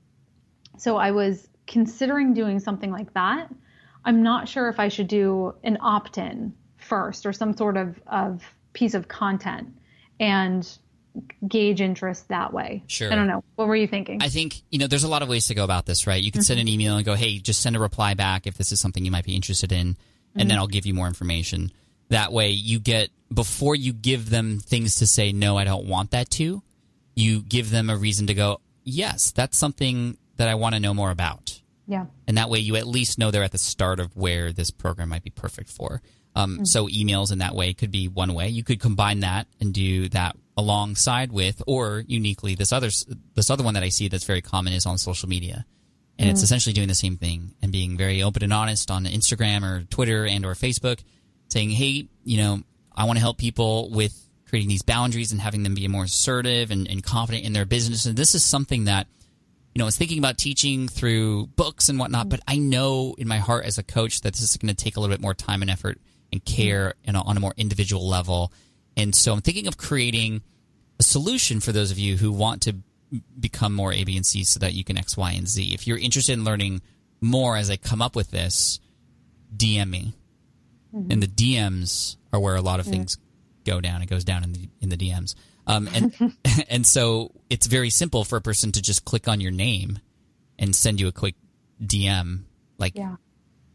so 0.78 0.96
I 0.96 1.10
was 1.10 1.48
considering 1.66 2.34
doing 2.34 2.60
something 2.60 2.90
like 2.90 3.12
that. 3.14 3.52
I'm 4.04 4.22
not 4.22 4.48
sure 4.48 4.68
if 4.68 4.78
I 4.78 4.88
should 4.88 5.08
do 5.08 5.54
an 5.64 5.78
opt 5.80 6.18
in 6.18 6.54
first 6.76 7.26
or 7.26 7.32
some 7.32 7.56
sort 7.56 7.76
of, 7.76 8.00
of 8.06 8.42
piece 8.72 8.94
of 8.94 9.08
content 9.08 9.68
and 10.20 10.78
gauge 11.46 11.80
interest 11.80 12.28
that 12.28 12.52
way. 12.52 12.82
Sure. 12.86 13.12
I 13.12 13.14
don't 13.14 13.26
know. 13.26 13.44
What 13.56 13.68
were 13.68 13.76
you 13.76 13.86
thinking? 13.86 14.22
I 14.22 14.28
think 14.28 14.62
you 14.70 14.78
know 14.78 14.86
there's 14.86 15.04
a 15.04 15.08
lot 15.08 15.22
of 15.22 15.28
ways 15.28 15.46
to 15.48 15.54
go 15.54 15.64
about 15.64 15.86
this, 15.86 16.06
right? 16.06 16.22
You 16.22 16.32
could 16.32 16.44
send 16.44 16.60
an 16.60 16.66
mm-hmm. 16.66 16.80
email 16.80 16.96
and 16.96 17.04
go, 17.04 17.14
"Hey, 17.14 17.38
just 17.38 17.62
send 17.62 17.76
a 17.76 17.78
reply 17.80 18.14
back 18.14 18.46
if 18.46 18.56
this 18.56 18.72
is 18.72 18.80
something 18.80 19.04
you 19.04 19.10
might 19.10 19.24
be 19.24 19.34
interested 19.34 19.72
in," 19.72 19.78
and 19.88 19.96
then 20.34 20.48
mm-hmm. 20.48 20.58
I'll 20.58 20.66
give 20.66 20.86
you 20.86 20.94
more 20.94 21.06
information. 21.06 21.72
That 22.10 22.32
way, 22.32 22.50
you 22.50 22.80
get 22.80 23.10
before 23.32 23.74
you 23.74 23.92
give 23.92 24.30
them 24.30 24.58
things 24.60 24.96
to 24.96 25.06
say, 25.06 25.32
"No, 25.32 25.56
I 25.56 25.64
don't 25.64 25.86
want 25.86 26.10
that 26.12 26.30
to." 26.32 26.62
You 27.16 27.42
give 27.42 27.70
them 27.70 27.90
a 27.90 27.96
reason 27.96 28.26
to 28.26 28.34
go, 28.34 28.60
"Yes, 28.82 29.30
that's 29.30 29.56
something 29.56 30.18
that 30.36 30.48
I 30.48 30.56
want 30.56 30.74
to 30.74 30.80
know 30.80 30.94
more 30.94 31.10
about." 31.10 31.60
yeah. 31.86 32.06
and 32.26 32.38
that 32.38 32.50
way 32.50 32.58
you 32.58 32.76
at 32.76 32.86
least 32.86 33.18
know 33.18 33.30
they're 33.30 33.42
at 33.42 33.52
the 33.52 33.58
start 33.58 34.00
of 34.00 34.16
where 34.16 34.52
this 34.52 34.70
program 34.70 35.10
might 35.10 35.22
be 35.22 35.30
perfect 35.30 35.70
for. 35.70 36.00
Um, 36.34 36.60
mm. 36.60 36.66
So 36.66 36.88
emails 36.88 37.32
in 37.32 37.38
that 37.38 37.54
way 37.54 37.74
could 37.74 37.90
be 37.90 38.08
one 38.08 38.34
way. 38.34 38.48
You 38.48 38.64
could 38.64 38.80
combine 38.80 39.20
that 39.20 39.46
and 39.60 39.72
do 39.72 40.08
that 40.10 40.36
alongside 40.56 41.32
with, 41.32 41.62
or 41.66 42.04
uniquely, 42.06 42.54
this 42.54 42.72
other 42.72 42.88
this 43.34 43.50
other 43.50 43.64
one 43.64 43.74
that 43.74 43.82
I 43.82 43.88
see 43.88 44.08
that's 44.08 44.24
very 44.24 44.42
common 44.42 44.72
is 44.72 44.86
on 44.86 44.98
social 44.98 45.28
media, 45.28 45.64
and 46.18 46.28
it's 46.28 46.40
mm. 46.40 46.44
essentially 46.44 46.72
doing 46.72 46.88
the 46.88 46.94
same 46.94 47.16
thing 47.16 47.54
and 47.62 47.72
being 47.72 47.96
very 47.96 48.22
open 48.22 48.42
and 48.42 48.52
honest 48.52 48.90
on 48.90 49.04
Instagram 49.04 49.62
or 49.62 49.84
Twitter 49.84 50.26
and 50.26 50.44
or 50.44 50.54
Facebook, 50.54 51.00
saying, 51.48 51.70
"Hey, 51.70 52.08
you 52.24 52.38
know, 52.38 52.62
I 52.94 53.04
want 53.04 53.16
to 53.16 53.22
help 53.22 53.38
people 53.38 53.90
with 53.90 54.20
creating 54.48 54.68
these 54.68 54.82
boundaries 54.82 55.32
and 55.32 55.40
having 55.40 55.62
them 55.64 55.74
be 55.74 55.88
more 55.88 56.04
assertive 56.04 56.70
and, 56.70 56.88
and 56.88 57.02
confident 57.02 57.44
in 57.44 57.52
their 57.52 57.66
business." 57.66 58.06
And 58.06 58.16
this 58.16 58.34
is 58.34 58.44
something 58.44 58.84
that 58.84 59.06
you 59.74 59.80
know, 59.80 59.86
I 59.86 59.86
was 59.86 59.96
thinking 59.96 60.18
about 60.18 60.38
teaching 60.38 60.86
through 60.86 61.48
books 61.48 61.88
and 61.88 61.98
whatnot, 61.98 62.28
but 62.28 62.38
I 62.46 62.58
know 62.58 63.16
in 63.18 63.26
my 63.26 63.38
heart 63.38 63.64
as 63.64 63.76
a 63.76 63.82
coach 63.82 64.20
that 64.20 64.32
this 64.32 64.42
is 64.42 64.56
going 64.56 64.72
to 64.72 64.84
take 64.84 64.96
a 64.96 65.00
little 65.00 65.12
bit 65.12 65.20
more 65.20 65.34
time 65.34 65.62
and 65.62 65.70
effort 65.70 66.00
and 66.32 66.44
care 66.44 66.90
mm. 66.90 67.06
you 67.08 67.12
know, 67.14 67.22
on 67.22 67.36
a 67.36 67.40
more 67.40 67.54
individual 67.56 68.08
level. 68.08 68.52
And 68.96 69.14
so 69.14 69.32
I'm 69.32 69.40
thinking 69.40 69.66
of 69.66 69.76
creating 69.76 70.42
a 70.98 71.02
solution 71.02 71.60
for 71.60 71.72
those 71.72 71.90
of 71.90 71.98
you 71.98 72.16
who 72.16 72.32
want 72.32 72.62
to 72.62 72.76
become 73.38 73.72
more 73.72 73.92
A, 73.92 74.04
B, 74.04 74.16
and 74.16 74.24
C 74.26 74.44
so 74.44 74.58
that 74.60 74.74
you 74.74 74.84
can 74.84 74.96
X, 74.98 75.16
Y, 75.16 75.32
and 75.32 75.48
Z. 75.48 75.72
If 75.74 75.86
you're 75.86 75.98
interested 75.98 76.32
in 76.32 76.44
learning 76.44 76.82
more 77.20 77.56
as 77.56 77.70
I 77.70 77.76
come 77.76 78.02
up 78.02 78.14
with 78.16 78.30
this, 78.30 78.80
DM 79.56 79.88
me. 79.90 80.14
And 81.10 81.20
the 81.22 81.26
DMs 81.26 82.16
are 82.32 82.38
where 82.38 82.54
a 82.54 82.60
lot 82.60 82.78
of 82.78 82.86
things 82.86 83.18
go 83.64 83.80
down. 83.80 84.00
It 84.02 84.06
goes 84.06 84.22
down 84.24 84.44
in 84.44 84.52
the 84.52 84.68
in 84.80 84.90
the 84.90 84.96
DMs. 84.96 85.34
Um, 85.66 85.88
and 85.92 86.14
and 86.68 86.86
so 86.86 87.32
it's 87.50 87.66
very 87.66 87.90
simple 87.90 88.24
for 88.24 88.36
a 88.36 88.40
person 88.40 88.70
to 88.72 88.80
just 88.82 89.04
click 89.04 89.26
on 89.26 89.40
your 89.40 89.50
name 89.50 89.98
and 90.56 90.74
send 90.74 91.00
you 91.00 91.08
a 91.08 91.12
quick 91.12 91.34
DM 91.82 92.44
like 92.78 92.94
Yeah. 92.94 93.16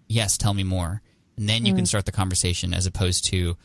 yes, 0.07 0.37
tell 0.37 0.53
me 0.53 0.63
more. 0.63 1.01
And 1.35 1.49
then 1.49 1.65
you 1.65 1.73
can 1.73 1.85
start 1.85 2.05
the 2.05 2.11
conversation 2.13 2.73
as 2.73 2.85
opposed 2.85 3.25
to 3.25 3.57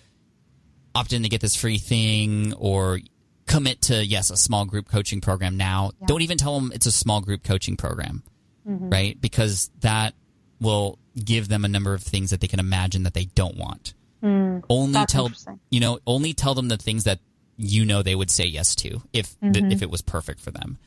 opt 0.94 1.12
in 1.12 1.22
to 1.22 1.28
get 1.28 1.40
this 1.40 1.57
free 1.57 1.78
thing 1.78 2.54
or 2.54 3.00
commit 3.46 3.83
to, 3.83 4.04
yes, 4.04 4.30
a 4.30 4.37
small 4.37 4.64
group 4.64 4.88
coaching 4.88 5.20
program 5.20 5.57
now. 5.57 5.92
Don't 6.07 6.22
even 6.22 6.38
tell 6.38 6.59
them 6.59 6.72
it's 6.74 6.87
a 6.87 6.92
small 6.92 7.20
group 7.20 7.42
coaching 7.42 7.76
program, 7.76 8.22
mm-hmm. 8.68 8.88
right? 8.88 9.20
Because 9.20 9.70
that 9.80 10.14
will 10.61 10.98
give 11.22 11.48
them 11.48 11.64
a 11.64 11.68
number 11.68 11.94
of 11.94 12.02
things 12.02 12.30
that 12.30 12.40
they 12.40 12.46
can 12.46 12.61
imagine 12.61 13.04
that 13.04 13.14
they 13.14 13.24
don't 13.24 13.57
want. 13.57 13.94
Mm. 14.22 14.64
Only 14.70 15.04
tell, 15.07 15.30
you 15.70 15.80
know, 15.80 15.98
only 16.07 16.33
tell 16.33 16.54
them 16.54 16.68
the 16.68 16.78
things 16.78 17.04
that 17.04 17.20
you 17.57 17.85
know 17.85 18.02
they 18.02 18.14
would 18.14 18.30
say 18.30 18.46
yes 18.46 18.74
to 18.76 19.02
if 19.12 19.38
th- 19.40 19.52
mm-hmm. 19.52 19.72
if 19.72 19.83
it 19.83 19.90
was 19.90 20.02
perfect 20.02 20.40
for 20.40 20.50
them. 20.50 20.78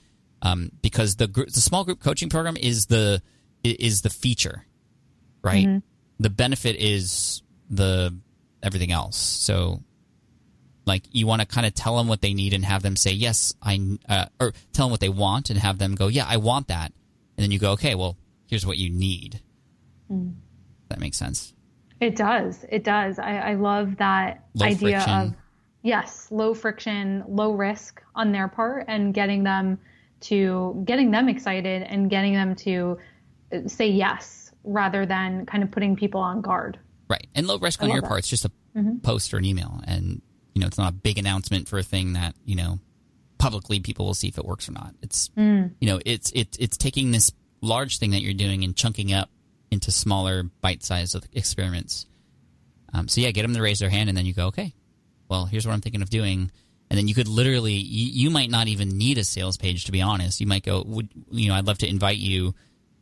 Um, 0.42 0.72
because 0.82 1.16
the 1.16 1.28
gr- 1.28 1.46
the 1.46 1.62
small 1.62 1.84
group 1.84 2.00
coaching 2.00 2.30
program 2.30 2.58
is 2.58 2.88
the 2.88 3.22
is 3.64 4.02
the 4.02 4.10
feature, 4.10 4.66
right? 5.44 5.68
Mm-hmm. 5.68 5.78
The 6.20 6.30
benefit 6.30 6.78
is 6.78 7.44
the 7.70 8.16
everything 8.64 8.92
else. 8.92 9.18
So, 9.18 9.84
like, 10.88 11.04
you 11.12 11.28
want 11.28 11.42
to 11.42 11.48
kind 11.48 11.68
of 11.68 11.74
tell 11.76 11.98
them 11.98 12.08
what 12.08 12.22
they 12.22 12.34
need 12.34 12.54
and 12.54 12.66
have 12.66 12.82
them 12.82 12.96
say 12.96 13.12
yes, 13.12 13.54
I 13.62 13.98
uh, 14.10 14.26
or 14.40 14.54
tell 14.74 14.88
them 14.88 14.92
what 14.92 15.02
they 15.02 15.10
want 15.10 15.50
and 15.50 15.60
have 15.60 15.78
them 15.78 15.94
go, 15.96 16.08
yeah, 16.08 16.26
I 16.28 16.38
want 16.38 16.70
that, 16.70 16.94
and 17.38 17.44
then 17.44 17.52
you 17.52 17.60
go, 17.60 17.72
okay, 17.74 17.94
well, 17.94 18.18
here's 18.48 18.66
what 18.66 18.78
you 18.78 18.90
need. 18.90 19.42
That 20.90 21.00
makes 21.00 21.18
sense. 21.18 21.54
It 22.00 22.16
does. 22.16 22.66
It 22.70 22.84
does. 22.84 23.20
I, 23.20 23.38
I 23.38 23.54
love 23.56 23.98
that 23.98 24.46
Low 24.54 24.66
idea 24.66 25.02
friction. 25.02 25.14
of 25.14 25.34
yes, 25.84 26.28
low 26.32 26.54
friction, 26.54 27.24
low 27.28 27.52
risk 27.52 28.02
on 28.16 28.32
their 28.32 28.48
part, 28.48 28.86
and 28.88 29.14
getting 29.14 29.44
them 29.44 29.80
to 30.22 30.82
getting 30.86 31.12
them 31.12 31.28
excited 31.28 31.84
and 31.84 32.10
getting 32.10 32.34
them 32.34 32.56
to 32.56 32.98
uh, 33.52 33.68
say 33.68 33.88
yes 33.88 34.52
rather 34.64 35.06
than 35.06 35.46
kind 35.46 35.64
of 35.64 35.72
putting 35.72 35.96
people 35.96 36.22
on 36.22 36.42
guard. 36.42 36.80
Right. 37.10 37.28
And 37.36 37.48
low 37.48 37.58
risk 37.58 37.84
on 37.84 37.90
your 37.90 38.02
that. 38.02 38.08
part. 38.08 38.20
It's 38.20 38.28
just 38.28 38.46
a 38.46 38.52
post 39.02 39.34
or 39.34 39.38
an 39.38 39.46
email. 39.46 39.82
And, 39.86 40.22
you 40.58 40.62
know, 40.62 40.66
it's 40.66 40.80
not 40.80 40.90
a 40.90 40.96
big 40.96 41.20
announcement 41.20 41.68
for 41.68 41.78
a 41.78 41.84
thing 41.84 42.14
that, 42.14 42.34
you 42.44 42.56
know, 42.56 42.80
publicly 43.38 43.80
people 43.80 44.08
will 44.08 44.16
see 44.16 44.28
if 44.28 44.40
it 44.40 44.44
works 44.44 44.68
or 44.68 44.72
not. 44.72 44.96
It's, 45.04 45.30
you 45.80 45.88
know, 45.88 46.00
it's, 46.04 46.32
it's, 46.34 46.58
it's 46.58 46.78
taking 46.78 47.12
this 47.12 47.32
large 47.62 48.00
thing 48.00 48.10
that 48.10 48.24
you're 48.24 48.34
doing 48.34 48.64
and 48.64 48.76
chunking 48.76 49.14
up 49.14 49.30
into 49.70 49.92
smaller 49.92 50.42
bite 50.62 50.84
sized 50.84 51.16
experiments. 51.32 52.08
Um, 52.92 53.08
so 53.08 53.22
yeah, 53.22 53.30
get 53.30 53.44
them 53.44 53.54
to 53.54 53.62
raise 53.62 53.78
their 53.78 53.92
hand 53.92 54.10
and 54.10 54.18
then 54.18 54.26
you 54.26 54.34
go, 54.34 54.48
okay, 54.48 54.74
well, 55.30 55.46
here's 55.46 55.68
what 55.68 55.74
I'm 55.74 55.82
thinking 55.82 56.02
of 56.02 56.10
doing. 56.10 56.50
And 56.90 56.98
then 56.98 57.08
you 57.08 57.14
could 57.14 57.28
literally, 57.28 57.74
you, 57.74 58.24
you 58.24 58.30
might 58.32 58.50
not 58.50 58.68
even 58.68 58.98
need 58.98 59.20
a 59.20 59.24
sales 59.24 59.58
page 59.58 59.86
to 59.86 59.92
be 59.92 60.02
honest. 60.02 60.42
You 60.42 60.48
might 60.48 60.64
go, 60.64 60.82
would, 60.84 61.10
you 61.30 61.50
know, 61.50 61.54
I'd 61.54 61.68
love 61.68 61.78
to 61.80 61.88
invite 61.88 62.18
you 62.18 62.56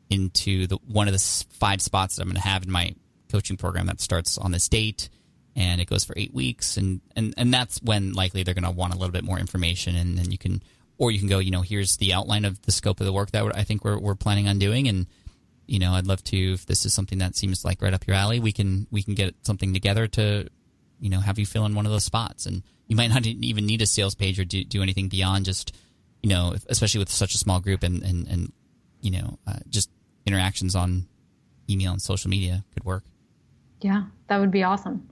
into 0.10 0.68
the 0.68 0.78
one 0.90 1.08
of 1.08 1.14
the 1.14 1.46
five 1.52 1.82
spots 1.82 2.18
that 2.18 2.24
I'm 2.24 2.28
going 2.28 2.36
to 2.36 2.42
have 2.50 2.64
in 2.64 2.72
my 2.72 2.96
coaching 3.32 3.56
program 3.56 3.86
that 3.86 4.02
starts 4.02 4.38
on 4.38 4.52
this 4.52 4.68
date 4.68 5.08
and 5.56 5.80
it 5.80 5.90
goes 5.90 6.04
for 6.04 6.14
eight 6.18 6.34
weeks 6.34 6.78
and 6.78 7.02
and 7.16 7.34
and 7.38 7.54
that's 7.54 7.82
when 7.82 8.14
likely 8.14 8.44
they're 8.44 8.54
going 8.54 8.64
to 8.64 8.72
want 8.72 8.94
a 8.94 8.98
little 8.98 9.14
bit 9.14 9.24
more 9.24 9.40
information 9.40 9.96
and 9.96 10.18
then 10.18 10.32
you 10.32 10.38
can 10.38 10.62
or 10.98 11.12
you 11.12 11.20
can 11.20 11.28
go 11.28 11.40
you 11.40 11.52
know 11.52 11.62
here's 11.62 11.98
the 11.98 12.14
outline 12.14 12.46
of 12.46 12.62
the 12.64 12.72
scope 12.72 13.00
of 13.00 13.06
the 13.06 13.14
work 13.14 13.32
that 13.32 13.56
I 13.56 13.64
think 13.64 13.84
we're 13.84 14.00
we're 14.00 14.16
planning 14.16 14.48
on 14.48 14.60
doing 14.60 14.88
and 14.88 15.08
you 15.66 15.80
know 15.80 15.94
I'd 15.94 16.08
love 16.08 16.24
to 16.26 16.54
if 16.54 16.66
this 16.66 16.86
is 16.86 16.94
something 16.94 17.20
that 17.20 17.36
seems 17.36 17.64
like 17.64 17.82
right 17.82 17.94
up 17.94 18.06
your 18.08 18.16
alley 18.16 18.40
we 18.40 18.52
can 18.52 18.88
we 18.92 19.04
can 19.04 19.16
get 19.16 19.36
something 19.44 19.74
together 19.74 20.08
to 20.08 20.48
you 21.00 21.10
know 21.10 21.20
have 21.20 21.40
you 21.40 21.46
fill 21.46 21.66
in 21.66 21.76
one 21.76 21.86
of 21.86 21.92
those 21.92 22.04
spots 22.04 22.46
and 22.46 22.64
you 22.88 22.96
might 22.96 23.10
not 23.10 23.26
even 23.26 23.66
need 23.66 23.82
a 23.82 23.88
sales 23.88 24.16
page 24.16 24.40
or 24.40 24.46
do, 24.46 24.64
do 24.64 24.82
anything 24.82 25.08
beyond 25.08 25.46
just 25.46 25.76
you 26.22 26.30
know 26.30 26.54
especially 26.68 27.00
with 27.00 27.10
such 27.10 27.34
a 27.34 27.38
small 27.38 27.60
group 27.60 27.84
and 27.84 28.04
and, 28.04 28.28
and 28.28 28.52
you 29.02 29.12
know 29.12 29.40
uh, 29.48 29.60
just 29.70 29.90
interactions 30.26 30.76
on 30.76 31.08
email 31.70 31.92
and 31.92 32.02
social 32.02 32.30
media 32.30 32.64
could 32.74 32.84
work 32.84 33.04
Yeah, 33.82 34.04
that 34.28 34.40
would 34.40 34.52
be 34.52 34.64
awesome. 34.64 35.08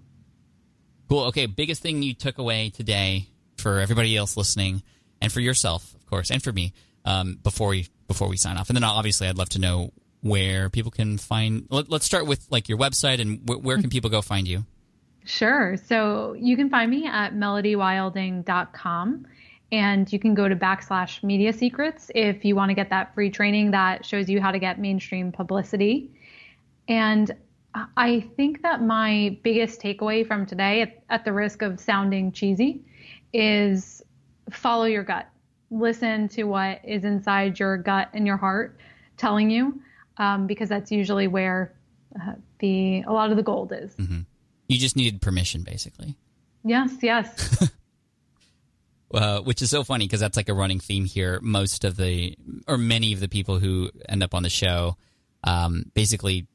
Cool. 1.14 1.26
Okay. 1.26 1.46
Biggest 1.46 1.84
thing 1.84 2.02
you 2.02 2.16
took 2.16 2.40
away 2.40 2.72
today 2.72 3.28
for 3.58 3.78
everybody 3.78 4.18
else 4.18 4.36
listening, 4.36 4.82
and 5.22 5.32
for 5.32 5.42
yourself, 5.42 5.94
of 5.94 6.08
course, 6.08 6.32
and 6.32 6.42
for 6.42 6.52
me, 6.52 6.74
um, 7.06 7.38
before 7.44 7.68
we 7.68 7.88
before 8.08 8.28
we 8.28 8.36
sign 8.36 8.58
off, 8.58 8.72
and 8.72 8.76
then 8.76 8.84
obviously 8.84 9.28
I'd 9.28 9.38
love 9.38 9.50
to 9.50 9.60
know 9.60 9.92
where 10.22 10.72
people 10.72 10.90
can 10.90 11.20
find. 11.20 11.68
Let, 11.70 11.88
let's 11.88 12.08
start 12.08 12.26
with 12.26 12.48
like 12.50 12.68
your 12.68 12.80
website 12.80 13.22
and 13.22 13.48
wh- 13.48 13.64
where 13.64 13.78
can 13.78 13.92
people 13.92 14.10
go 14.10 14.24
find 14.24 14.48
you. 14.48 14.66
Sure. 15.24 15.78
So 15.78 16.34
you 16.34 16.58
can 16.58 16.72
find 16.72 16.90
me 16.90 17.06
at 17.06 17.36
melodywilding.com 17.36 19.28
and 19.72 20.12
you 20.12 20.18
can 20.18 20.34
go 20.34 20.50
to 20.50 20.56
backslash 20.56 21.22
media 21.22 21.54
secrets 21.54 22.10
if 22.16 22.44
you 22.44 22.56
want 22.56 22.72
to 22.72 22.74
get 22.74 22.90
that 22.90 23.14
free 23.14 23.30
training 23.30 23.70
that 23.70 24.04
shows 24.04 24.32
you 24.32 24.42
how 24.42 24.50
to 24.50 24.58
get 24.58 24.80
mainstream 24.80 25.32
publicity. 25.32 26.10
And 26.88 27.32
I 27.76 28.30
think 28.36 28.62
that 28.62 28.84
my 28.84 29.38
biggest 29.42 29.82
takeaway 29.82 30.26
from 30.28 30.46
today, 30.46 30.82
at, 30.82 31.04
at 31.10 31.26
the 31.26 31.34
risk 31.34 31.62
of 31.62 31.80
sounding 31.80 32.32
cheesy, 32.32 32.82
is 33.34 34.04
follow 34.52 34.86
your 34.86 35.04
gut. 35.04 35.28
Listen 35.72 36.28
to 36.30 36.44
what 36.44 36.82
is 36.84 37.04
inside 37.04 37.60
your 37.60 37.78
gut 37.78 38.10
and 38.14 38.28
your 38.28 38.38
heart 38.38 38.78
telling 39.18 39.50
you, 39.50 39.82
um, 40.18 40.46
because 40.46 40.70
that's 40.70 40.92
usually 40.92 41.28
where 41.28 41.74
uh, 42.22 42.34
the 42.60 43.02
a 43.08 43.12
lot 43.12 43.32
of 43.32 43.38
the 43.38 43.44
gold 43.44 43.74
is. 43.74 43.96
You 44.68 44.78
just 44.78 44.96
needed 44.96 45.22
permission, 45.22 45.64
basically. 45.64 46.16
Yes, 46.64 46.96
yes. 47.02 47.72
uh, 49.14 49.42
which 49.42 49.62
is 49.62 49.70
so 49.70 49.84
funny 49.84 50.06
because 50.06 50.20
that's 50.20 50.38
like 50.38 50.50
a 50.50 50.54
running 50.54 50.80
theme 50.80 51.06
here. 51.06 51.40
Most 51.42 51.84
of 51.84 51.98
the, 51.98 52.38
or 52.68 52.78
many 52.78 53.14
of 53.14 53.20
the 53.20 53.28
people 53.28 53.60
who 53.60 53.90
end 54.08 54.24
up 54.24 54.34
on 54.34 54.44
the 54.44 54.50
show, 54.50 54.96
um, 55.44 55.92
basically 55.94 56.48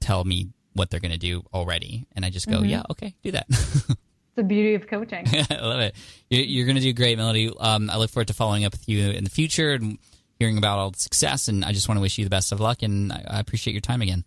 tell 0.00 0.24
me 0.24 0.48
what 0.74 0.90
they're 0.90 1.00
going 1.00 1.12
to 1.12 1.18
do 1.18 1.42
already, 1.52 2.06
and 2.14 2.24
I 2.24 2.30
just 2.30 2.48
go, 2.48 2.62
"Yeah, 2.62 2.82
okay, 2.90 3.14
do 3.22 3.32
that." 3.32 3.46
the 4.34 4.42
beauty 4.42 4.74
of 4.74 4.86
coaching. 4.86 5.26
I 5.50 5.60
love 5.60 5.80
it. 5.80 5.94
You're, 6.30 6.44
you're 6.44 6.66
going 6.66 6.76
to 6.76 6.82
do 6.82 6.92
great, 6.92 7.18
Melody. 7.18 7.52
Um, 7.58 7.90
I 7.90 7.96
look 7.98 8.10
forward 8.10 8.28
to 8.28 8.34
following 8.34 8.64
up 8.64 8.72
with 8.72 8.88
you 8.88 9.10
in 9.10 9.24
the 9.24 9.30
future 9.30 9.72
and 9.72 9.98
hearing 10.38 10.58
about 10.58 10.78
all 10.78 10.90
the 10.90 10.98
success. 10.98 11.48
And 11.48 11.64
I 11.64 11.72
just 11.72 11.88
want 11.88 11.98
to 11.98 12.02
wish 12.02 12.18
you 12.18 12.24
the 12.24 12.30
best 12.30 12.52
of 12.52 12.60
luck. 12.60 12.82
And 12.82 13.12
I, 13.12 13.38
appreciate 13.38 13.74
your 13.74 13.80
time 13.80 14.02
again. 14.02 14.24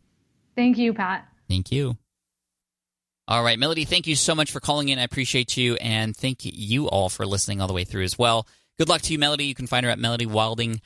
Thank 0.56 0.78
you, 0.78 0.94
Pat. 0.94 1.28
Thank 1.50 1.72
you. 1.72 1.98
All 3.28 3.44
right, 3.44 3.58
Melody, 3.58 3.86
thank 3.86 4.06
you 4.06 4.16
so 4.16 4.36
much 4.36 4.52
for 4.52 4.60
calling 4.60 4.90
in. 4.90 5.00
I 5.00 5.04
appreciate 5.04 5.58
you. 5.58 5.76
And 5.76 6.16
thank 6.16 6.40
you 6.44 6.88
all 6.88 7.10
for 7.10 7.26
listening 7.26 7.60
all 7.60 7.68
the 7.68 7.74
way 7.74 7.84
through 7.84 8.04
as 8.04 8.18
well. 8.18 8.48
Good 8.78 8.88
luck 8.88 9.02
to 9.04 9.14
you, 9.14 9.20
Melody. 9.20 9.46
You 9.46 9.56
can 9.56 9.68
find 9.68 9.86
her 9.86 9.92
at 9.92 10.00
melodywilding.com. 10.00 10.82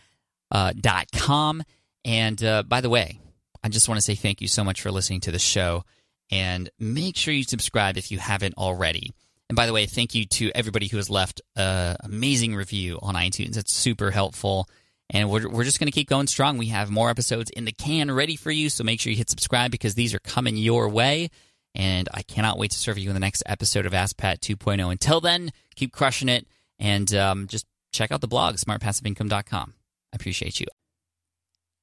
Uh, 0.51 0.73
dot 0.73 1.05
com. 1.13 1.61
and 2.03 2.43
uh, 2.43 2.63
by 2.63 2.81
the 2.81 2.89
way, 2.89 3.19
I 3.63 3.69
just 3.69 3.87
want 3.87 3.97
to 3.97 4.01
say 4.01 4.15
thank 4.15 4.41
you 4.41 4.47
so 4.47 4.63
much 4.63 4.81
for 4.81 4.91
listening 4.91 5.21
to 5.21 5.31
the 5.31 5.39
show. 5.39 5.83
And 6.31 6.69
make 6.79 7.17
sure 7.17 7.33
you 7.33 7.43
subscribe 7.43 7.97
if 7.97 8.11
you 8.11 8.19
haven't 8.19 8.55
already. 8.55 9.13
And 9.49 9.55
by 9.55 9.65
the 9.65 9.73
way, 9.73 9.87
thank 9.87 10.13
you 10.13 10.25
to 10.25 10.51
everybody 10.53 10.87
who 10.87 10.97
has 10.97 11.09
left 11.09 11.41
an 11.55 11.97
amazing 12.01 12.55
review 12.55 12.99
on 13.01 13.15
iTunes. 13.15 13.57
It's 13.57 13.73
super 13.73 14.11
helpful. 14.11 14.67
And 15.09 15.29
we're, 15.29 15.49
we're 15.49 15.63
just 15.63 15.79
going 15.79 15.87
to 15.87 15.91
keep 15.91 16.07
going 16.07 16.27
strong. 16.27 16.59
We 16.59 16.67
have 16.67 16.91
more 16.91 17.09
episodes 17.09 17.49
in 17.49 17.65
the 17.65 17.71
can 17.71 18.11
ready 18.11 18.35
for 18.35 18.51
you. 18.51 18.69
So 18.69 18.83
make 18.83 18.99
sure 18.99 19.09
you 19.09 19.17
hit 19.17 19.29
subscribe 19.29 19.71
because 19.71 19.95
these 19.95 20.13
are 20.13 20.19
coming 20.19 20.55
your 20.55 20.87
way. 20.87 21.29
And 21.73 22.07
I 22.13 22.21
cannot 22.21 22.59
wait 22.59 22.71
to 22.71 22.77
serve 22.77 22.99
you 22.99 23.09
in 23.09 23.15
the 23.15 23.19
next 23.19 23.41
episode 23.47 23.87
of 23.87 23.93
Ask 23.93 24.17
Pat 24.17 24.39
2.0. 24.39 24.91
Until 24.91 25.19
then, 25.19 25.51
keep 25.75 25.91
crushing 25.91 26.29
it 26.29 26.47
and 26.77 27.11
um, 27.15 27.47
just 27.47 27.65
check 27.91 28.11
out 28.11 28.21
the 28.21 28.27
blog, 28.27 28.55
smartpassiveincome.com. 28.55 29.73
I 30.13 30.15
appreciate 30.15 30.59
you. 30.59 30.67